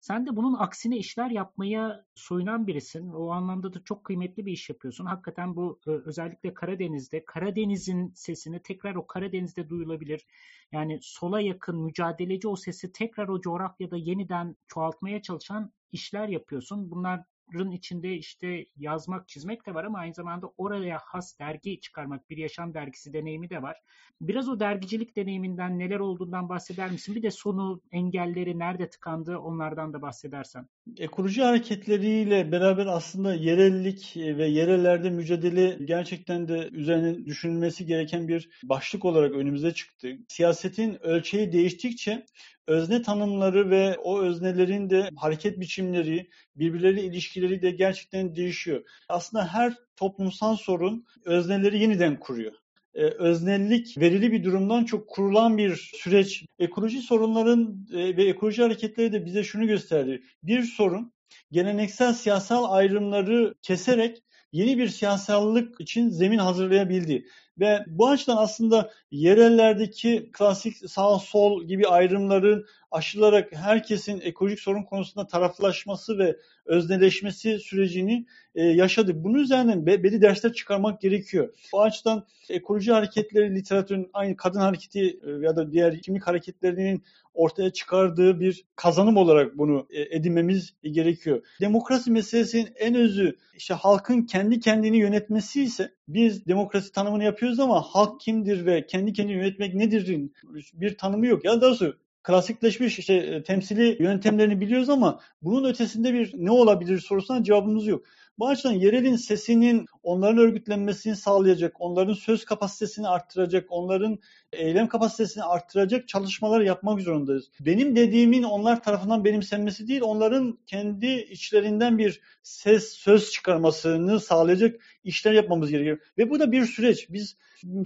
Sen 0.02 0.26
de 0.26 0.36
bunun 0.36 0.54
aksine 0.60 0.98
işler 0.98 1.30
yapmaya 1.30 2.06
soyunan 2.16 2.68
birisin. 2.68 3.10
O 3.10 3.30
anlamda 3.30 3.74
da 3.74 3.84
çok 3.84 4.04
kıymetli 4.04 4.46
bir 4.46 4.52
iş 4.52 4.70
yapıyorsun. 4.70 5.06
Hakikaten 5.06 5.56
bu 5.56 5.80
e, 5.88 5.90
özellikle 5.90 6.54
Karadeniz'de, 6.54 7.26
Karadeniz'in 7.26 8.12
sesini 8.16 8.62
tekrar 8.62 8.96
o 8.96 9.08
Karadeniz'de 9.08 9.70
duyulabilir. 9.70 10.26
Yani 10.72 11.00
sola 11.02 11.42
yakın 11.42 11.82
mücadeleci 11.82 12.48
o 12.48 12.56
sesi 12.56 12.92
tekrar 12.92 13.28
o 13.28 13.42
coğrafyada 13.42 13.98
yeniden 13.98 14.56
çoğaltmaya 14.68 15.22
çalışan 15.22 15.72
işler 15.92 16.28
yapıyorsun. 16.28 16.92
Bunlar 16.92 17.24
rın 17.54 17.72
içinde 17.72 18.14
işte 18.14 18.66
yazmak, 18.78 19.28
çizmek 19.28 19.68
de 19.68 19.74
var 19.74 19.84
ama 19.84 20.00
aynı 20.00 20.14
zamanda 20.14 20.52
oraya 20.58 21.00
has 21.06 21.40
dergi 21.40 21.80
çıkarmak, 21.80 22.30
bir 22.30 22.38
yaşam 22.38 22.74
dergisi 22.74 23.14
deneyimi 23.14 23.50
de 23.50 23.62
var. 23.62 23.78
Biraz 24.22 24.50
o 24.50 24.60
dergicilik 24.60 25.16
deneyiminden 25.16 25.80
neler 25.80 26.00
olduğundan 26.00 26.50
bahseder 26.50 26.92
misin? 26.92 27.16
Bir 27.16 27.24
de 27.24 27.32
sonu, 27.32 27.82
engelleri, 27.92 28.60
nerede 28.60 28.90
tıkandı 28.90 29.38
onlardan 29.38 29.94
da 29.94 30.02
bahsedersen. 30.02 30.68
Ekoloji 30.98 31.42
hareketleriyle 31.42 32.52
beraber 32.52 32.86
aslında 32.86 33.34
yerellik 33.34 34.14
ve 34.16 34.48
yerellerde 34.48 35.10
mücadele 35.10 35.78
gerçekten 35.86 36.48
de 36.48 36.70
üzerine 36.72 37.26
düşünülmesi 37.26 37.86
gereken 37.86 38.28
bir 38.28 38.50
başlık 38.64 39.06
olarak 39.06 39.32
önümüze 39.32 39.74
çıktı. 39.74 40.18
Siyasetin 40.28 41.06
ölçeği 41.06 41.52
değiştikçe 41.52 42.26
özne 42.68 43.02
tanımları 43.02 43.70
ve 43.70 43.98
o 43.98 44.22
öznelerin 44.22 44.90
de 44.90 45.10
hareket 45.16 45.60
biçimleri, 45.60 46.30
birbirleriyle 46.56 47.04
ilişkileri 47.04 47.62
de 47.62 47.72
gerçekten 47.72 48.36
değişiyor. 48.36 48.84
Aslında 49.10 49.48
her 49.48 49.74
toplumsal 49.96 50.56
sorun 50.56 51.06
özneleri 51.26 51.80
yeniden 51.80 52.20
kuruyor 52.20 52.54
e, 52.94 53.04
öznellik 53.04 53.98
verili 53.98 54.32
bir 54.32 54.44
durumdan 54.44 54.84
çok 54.84 55.10
kurulan 55.10 55.58
bir 55.58 55.76
süreç. 55.76 56.46
Ekoloji 56.60 57.02
sorunların 57.02 57.88
e, 57.94 58.18
ve 58.18 58.24
ekoloji 58.24 58.62
hareketleri 58.62 59.14
de 59.14 59.26
bize 59.26 59.44
şunu 59.44 59.68
gösterdi. 59.68 60.22
Bir 60.44 60.64
sorun 60.64 61.14
geleneksel 61.52 62.14
siyasal 62.14 62.72
ayrımları 62.72 63.54
keserek 63.62 64.24
yeni 64.52 64.78
bir 64.78 64.88
siyasallık 64.88 65.82
için 65.82 66.10
zemin 66.10 66.38
hazırlayabildi. 66.38 67.26
Ve 67.60 67.80
bu 67.88 68.10
açıdan 68.10 68.38
aslında 68.38 68.92
yerellerdeki 69.12 70.30
klasik 70.34 70.90
sağ 70.90 71.20
sol 71.20 71.64
gibi 71.64 71.88
ayrımların 71.88 72.66
aşılarak 72.92 73.56
herkesin 73.56 74.22
ekolojik 74.22 74.60
sorun 74.60 74.84
konusunda 74.84 75.28
taraflaşması 75.28 76.18
ve 76.18 76.38
özneleşmesi 76.66 77.60
sürecini 77.60 78.26
e, 78.56 78.64
yaşadık. 78.64 79.16
Bunun 79.16 79.40
üzerinden 79.40 79.86
be, 79.86 80.04
belli 80.04 80.22
dersler 80.22 80.54
çıkarmak 80.54 81.02
gerekiyor. 81.02 81.54
Bu 81.74 81.82
açıdan 81.82 82.26
ekoloji 82.50 82.92
hareketleri 82.92 83.56
literatürün 83.56 84.10
aynı 84.14 84.38
kadın 84.38 84.60
hareketi 84.60 85.00
e, 85.00 85.30
ya 85.42 85.56
da 85.56 85.72
diğer 85.72 86.02
kimlik 86.02 86.28
hareketlerinin 86.28 87.04
ortaya 87.34 87.74
çıkardığı 87.74 88.40
bir 88.40 88.66
kazanım 88.76 89.18
olarak 89.18 89.58
bunu 89.58 89.88
e, 89.90 90.02
edinmemiz 90.18 90.74
gerekiyor. 90.84 91.46
Demokrasi 91.62 92.12
meselesinin 92.12 92.70
en 92.76 92.96
özü 92.96 93.38
işte 93.56 93.74
halkın 93.74 94.22
kendi 94.22 94.60
kendini 94.60 94.98
yönetmesi 94.98 95.64
ise 95.64 95.94
biz 96.08 96.46
demokrasi 96.46 96.92
tanımını 96.92 97.24
yapıyoruz 97.24 97.41
ama 97.60 97.82
halk 97.82 98.22
kimdir 98.22 98.66
ve 98.66 98.86
kendi 98.86 99.14
kendini 99.14 99.38
yönetmek 99.38 99.74
nedir'in 99.76 100.34
bir 100.74 100.98
tanımı 100.98 101.28
yok. 101.28 101.46
Ya 101.46 101.62
daha 101.62 101.76
sonra 101.76 101.94
klasikleşmiş 102.24 103.00
işte 103.00 103.14
e, 103.14 103.44
temsili 103.44 104.04
yöntemlerini 104.04 104.62
biliyoruz 104.62 104.90
ama 104.90 105.20
bunun 105.42 105.70
ötesinde 105.70 106.14
bir 106.14 106.34
ne 106.38 106.52
olabilir 106.52 107.00
sorusuna 107.00 107.44
cevabımız 107.44 107.88
yok. 107.88 108.06
Bu 108.42 108.48
açıdan 108.48 108.74
yerelin 108.74 109.16
sesinin 109.16 109.86
onların 110.04 110.38
örgütlenmesini 110.38 111.16
sağlayacak, 111.16 111.82
onların 111.82 112.14
söz 112.14 112.46
kapasitesini 112.46 113.08
arttıracak, 113.08 113.66
onların 113.70 114.20
eylem 114.54 114.88
kapasitesini 114.88 115.44
arttıracak 115.44 116.08
çalışmalar 116.08 116.62
yapmak 116.62 117.02
zorundayız. 117.02 117.50
Benim 117.60 117.96
dediğimin 117.96 118.44
onlar 118.44 118.84
tarafından 118.84 119.26
benimsenmesi 119.26 119.88
değil, 119.88 120.02
onların 120.02 120.60
kendi 120.68 121.08
içlerinden 121.08 121.98
bir 121.98 122.22
ses, 122.44 122.94
söz 122.94 123.32
çıkarmasını 123.32 124.20
sağlayacak 124.20 124.82
işler 125.04 125.34
yapmamız 125.34 125.70
gerekiyor. 125.70 126.00
Ve 126.18 126.30
bu 126.30 126.40
da 126.40 126.52
bir 126.52 126.66
süreç. 126.66 127.10
Biz 127.10 127.36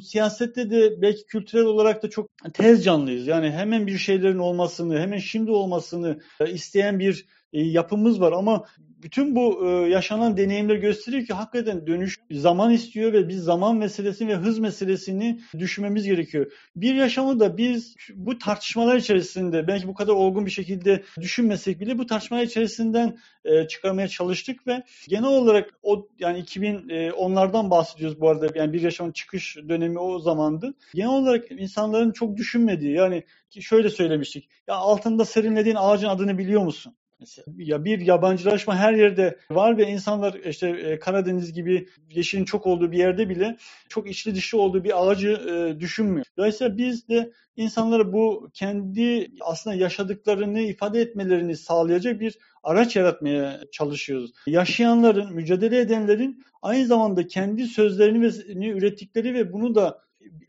siyasette 0.01 0.69
de 0.69 1.01
belki 1.01 1.25
kültürel 1.25 1.65
olarak 1.65 2.03
da 2.03 2.09
çok 2.09 2.29
tez 2.53 2.83
canlıyız. 2.83 3.27
Yani 3.27 3.51
hemen 3.51 3.87
bir 3.87 3.97
şeylerin 3.97 4.37
olmasını, 4.37 4.99
hemen 4.99 5.17
şimdi 5.17 5.51
olmasını 5.51 6.19
isteyen 6.47 6.99
bir 6.99 7.25
yapımız 7.61 8.21
var 8.21 8.31
ama 8.31 8.65
bütün 9.05 9.35
bu 9.35 9.67
e, 9.67 9.89
yaşanan 9.89 10.37
deneyimler 10.37 10.75
gösteriyor 10.75 11.25
ki 11.25 11.33
hakikaten 11.33 11.87
dönüş 11.87 12.17
zaman 12.31 12.71
istiyor 12.71 13.13
ve 13.13 13.27
biz 13.27 13.43
zaman 13.43 13.77
meselesini 13.77 14.29
ve 14.29 14.35
hız 14.35 14.59
meselesini 14.59 15.41
düşünmemiz 15.59 16.03
gerekiyor. 16.05 16.51
Bir 16.75 16.95
yaşamı 16.95 17.39
da 17.39 17.57
biz 17.57 17.95
bu 18.15 18.37
tartışmalar 18.37 18.95
içerisinde 18.95 19.67
belki 19.67 19.87
bu 19.87 19.93
kadar 19.93 20.13
olgun 20.13 20.45
bir 20.45 20.51
şekilde 20.51 21.03
düşünmesek 21.21 21.79
bile 21.79 21.97
bu 21.97 22.05
tartışmalar 22.05 22.43
içerisinden 22.43 23.17
e, 23.45 23.67
çıkarmaya 23.67 24.07
çalıştık 24.07 24.67
ve 24.67 24.83
genel 25.07 25.29
olarak 25.29 25.69
o 25.83 26.07
yani 26.19 26.39
2010'lardan 26.39 27.69
bahsediyoruz 27.69 28.21
bu 28.21 28.29
arada. 28.29 28.47
Yani 28.55 28.73
bir 28.73 28.81
yaşamın 28.81 29.11
çıkış 29.11 29.57
dönemi 29.69 29.99
o 29.99 30.19
zamandı. 30.19 30.73
Genel 30.93 31.09
olarak 31.09 31.51
insanların 31.51 32.11
çok 32.11 32.37
düşünmediği 32.37 32.93
yani 32.93 33.23
şöyle 33.59 33.89
söylemiştik. 33.89 34.49
Ya 34.67 34.75
altında 34.75 35.25
serinlediğin 35.25 35.77
ağacın 35.79 36.07
adını 36.07 36.37
biliyor 36.37 36.61
musun? 36.61 36.95
Mesela 37.19 37.45
ya 37.57 37.85
bir 37.85 37.99
yabancılaşma 37.99 38.75
her 38.75 38.93
yerde 38.93 39.37
var 39.51 39.77
ve 39.77 39.87
insanlar 39.87 40.33
işte 40.33 40.69
e, 40.69 40.99
Karadeniz 40.99 41.53
gibi 41.53 41.87
yeşilin 42.09 42.45
çok 42.45 42.67
olduğu 42.67 42.91
bir 42.91 42.97
yerde 42.97 43.29
bile 43.29 43.57
çok 43.89 44.09
içli 44.09 44.35
dışlı 44.35 44.61
olduğu 44.61 44.83
bir 44.83 45.07
ağacı 45.07 45.29
e, 45.29 45.79
düşünmüyor. 45.79 46.25
Dolayısıyla 46.37 46.77
biz 46.77 47.09
de 47.09 47.31
insanlara 47.55 48.13
bu 48.13 48.49
kendi 48.53 49.31
aslında 49.41 49.75
yaşadıklarını 49.75 50.61
ifade 50.61 51.01
etmelerini 51.01 51.57
sağlayacak 51.57 52.19
bir 52.19 52.37
araç 52.63 52.95
yaratmaya 52.95 53.61
çalışıyoruz. 53.71 54.31
Yaşayanların, 54.47 55.33
mücadele 55.33 55.79
edenlerin 55.79 56.43
aynı 56.61 56.85
zamanda 56.85 57.27
kendi 57.27 57.67
sözlerini 57.67 58.67
ürettikleri 58.67 59.33
ve 59.33 59.53
bunu 59.53 59.75
da 59.75 60.05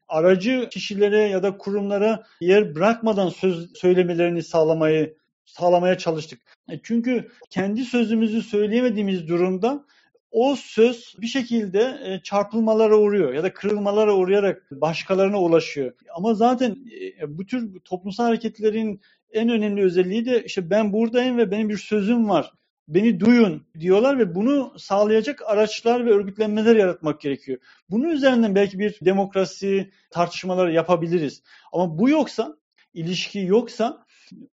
aracı 0.09 0.69
kişilere 0.71 1.19
ya 1.19 1.43
da 1.43 1.59
kurumlara 1.59 2.23
yer 2.41 2.75
bırakmadan 2.75 3.29
söz 3.29 3.77
söylemelerini 3.77 4.43
sağlamayı 4.43 5.17
sağlamaya 5.47 5.99
çalıştık. 5.99 6.41
E, 6.71 6.81
çünkü 6.83 7.29
kendi 7.51 7.85
sözümüzü 7.85 8.43
söyleyemediğimiz 8.43 9.29
durumda 9.29 9.85
o 10.31 10.57
söz 10.57 11.15
bir 11.21 11.27
şekilde 11.27 11.99
e, 12.05 12.23
çarpılmalara 12.23 12.97
uğruyor 12.97 13.35
ya 13.35 13.43
da 13.43 13.53
kırılmalara 13.53 14.15
uğrayarak 14.15 14.71
başkalarına 14.71 15.41
ulaşıyor. 15.41 15.93
Ama 16.17 16.35
zaten 16.35 16.77
e, 17.21 17.39
bu 17.39 17.47
tür 17.47 17.81
toplumsal 17.81 18.25
hareketlerin 18.25 19.01
en 19.33 19.49
önemli 19.49 19.85
özelliği 19.85 20.27
de 20.27 20.45
işte 20.45 20.71
ben 20.71 20.93
buradayım 20.93 21.39
ve 21.39 21.51
benim 21.51 21.69
bir 21.69 21.79
sözüm 21.79 22.29
var. 22.29 22.53
Beni 22.89 23.21
duyun 23.21 23.67
diyorlar 23.81 24.19
ve 24.19 24.35
bunu 24.35 24.75
sağlayacak 24.79 25.43
araçlar 25.47 26.07
ve 26.07 26.11
örgütlenmeler 26.11 26.77
yaratmak 26.77 27.21
gerekiyor. 27.21 27.59
Bunun 27.91 28.09
üzerinden 28.09 28.55
belki 28.55 28.79
bir 28.79 28.99
demokrasi 29.03 29.91
tartışmaları 30.11 30.73
yapabiliriz. 30.73 31.43
Ama 31.73 31.99
bu 31.99 32.11
yoksa, 32.11 32.57
ilişki 32.95 33.39
yoksa 33.39 34.06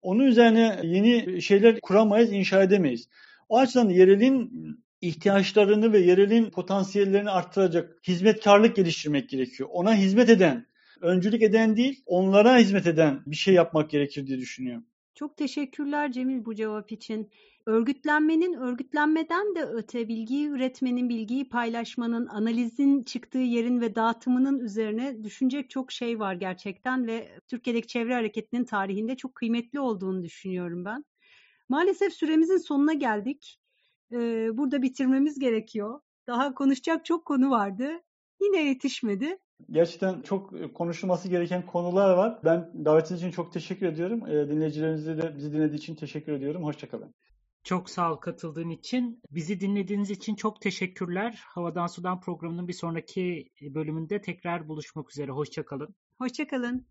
onun 0.02 0.24
üzerine 0.26 0.80
yeni 0.84 1.42
şeyler 1.42 1.80
kuramayız, 1.82 2.32
inşa 2.32 2.64
edemeyiz. 2.64 3.10
O 3.50 3.60
açıdan 3.60 3.90
yerelin 3.90 4.52
ihtiyaçlarını 5.02 5.94
ve 5.94 6.00
yerelin 6.00 6.50
potansiyellerini 6.50 7.30
arttıracak 7.30 8.00
hizmetkarlık 8.08 8.76
geliştirmek 8.76 9.30
gerekiyor. 9.30 9.70
Ona 9.72 9.96
hizmet 9.96 10.30
eden, 10.30 10.66
öncülük 11.02 11.42
eden 11.42 11.78
değil, 11.78 12.04
onlara 12.06 12.58
hizmet 12.58 12.88
eden 12.88 13.24
bir 13.26 13.36
şey 13.36 13.54
yapmak 13.54 13.90
gerekir 13.90 14.28
diye 14.28 14.38
düşünüyorum. 14.38 14.86
Çok 15.16 15.38
teşekkürler 15.38 16.12
Cemil 16.12 16.46
bu 16.46 16.56
cevap 16.56 16.92
için. 16.92 17.32
Örgütlenmenin 17.66 18.54
örgütlenmeden 18.54 19.56
de 19.56 19.66
öte 19.66 20.08
bilgiyi 20.08 20.48
üretmenin, 20.48 21.10
bilgiyi 21.10 21.50
paylaşmanın, 21.50 22.28
analizin 22.28 23.04
çıktığı 23.04 23.38
yerin 23.38 23.82
ve 23.82 23.96
dağıtımının 23.96 24.60
üzerine 24.60 25.24
düşünecek 25.24 25.70
çok 25.70 25.92
şey 25.92 26.20
var 26.20 26.34
gerçekten 26.34 27.08
ve 27.08 27.40
Türkiye'deki 27.48 27.88
çevre 27.88 28.14
hareketinin 28.14 28.66
tarihinde 28.66 29.18
çok 29.18 29.36
kıymetli 29.36 29.80
olduğunu 29.80 30.24
düşünüyorum 30.24 30.86
ben. 30.86 31.06
Maalesef 31.70 32.14
süremizin 32.14 32.58
sonuna 32.58 32.94
geldik. 32.94 33.60
Ee, 34.12 34.50
burada 34.54 34.82
bitirmemiz 34.82 35.40
gerekiyor. 35.40 36.00
Daha 36.28 36.54
konuşacak 36.54 37.06
çok 37.06 37.26
konu 37.26 37.50
vardı. 37.50 37.92
Yine 38.42 38.64
yetişmedi. 38.64 39.38
Gerçekten 39.70 40.22
çok 40.22 40.74
konuşulması 40.74 41.28
gereken 41.30 41.66
konular 41.66 42.18
var. 42.18 42.40
Ben 42.44 42.86
davetiniz 42.86 43.22
için 43.22 43.32
çok 43.32 43.54
teşekkür 43.54 43.86
ediyorum. 43.86 44.22
Dinleyicilerinize 44.26 45.18
de 45.18 45.38
bizi 45.38 45.54
dinlediği 45.54 45.78
için 45.78 45.96
teşekkür 45.96 46.32
ediyorum. 46.34 46.64
Hoşçakalın. 46.64 47.14
Çok 47.64 47.90
sağ 47.90 48.14
ol 48.14 48.16
katıldığın 48.16 48.70
için. 48.70 49.22
Bizi 49.32 49.60
dinlediğiniz 49.60 50.12
için 50.12 50.36
çok 50.36 50.62
teşekkürler. 50.62 51.42
Havadan 51.46 51.88
Sudan 51.88 52.22
programının 52.22 52.68
bir 52.68 52.74
sonraki 52.74 53.50
bölümünde 53.62 54.22
tekrar 54.22 54.68
buluşmak 54.68 55.12
üzere. 55.12 55.32
Hoşçakalın. 55.32 55.96
Hoşçakalın. 56.18 56.86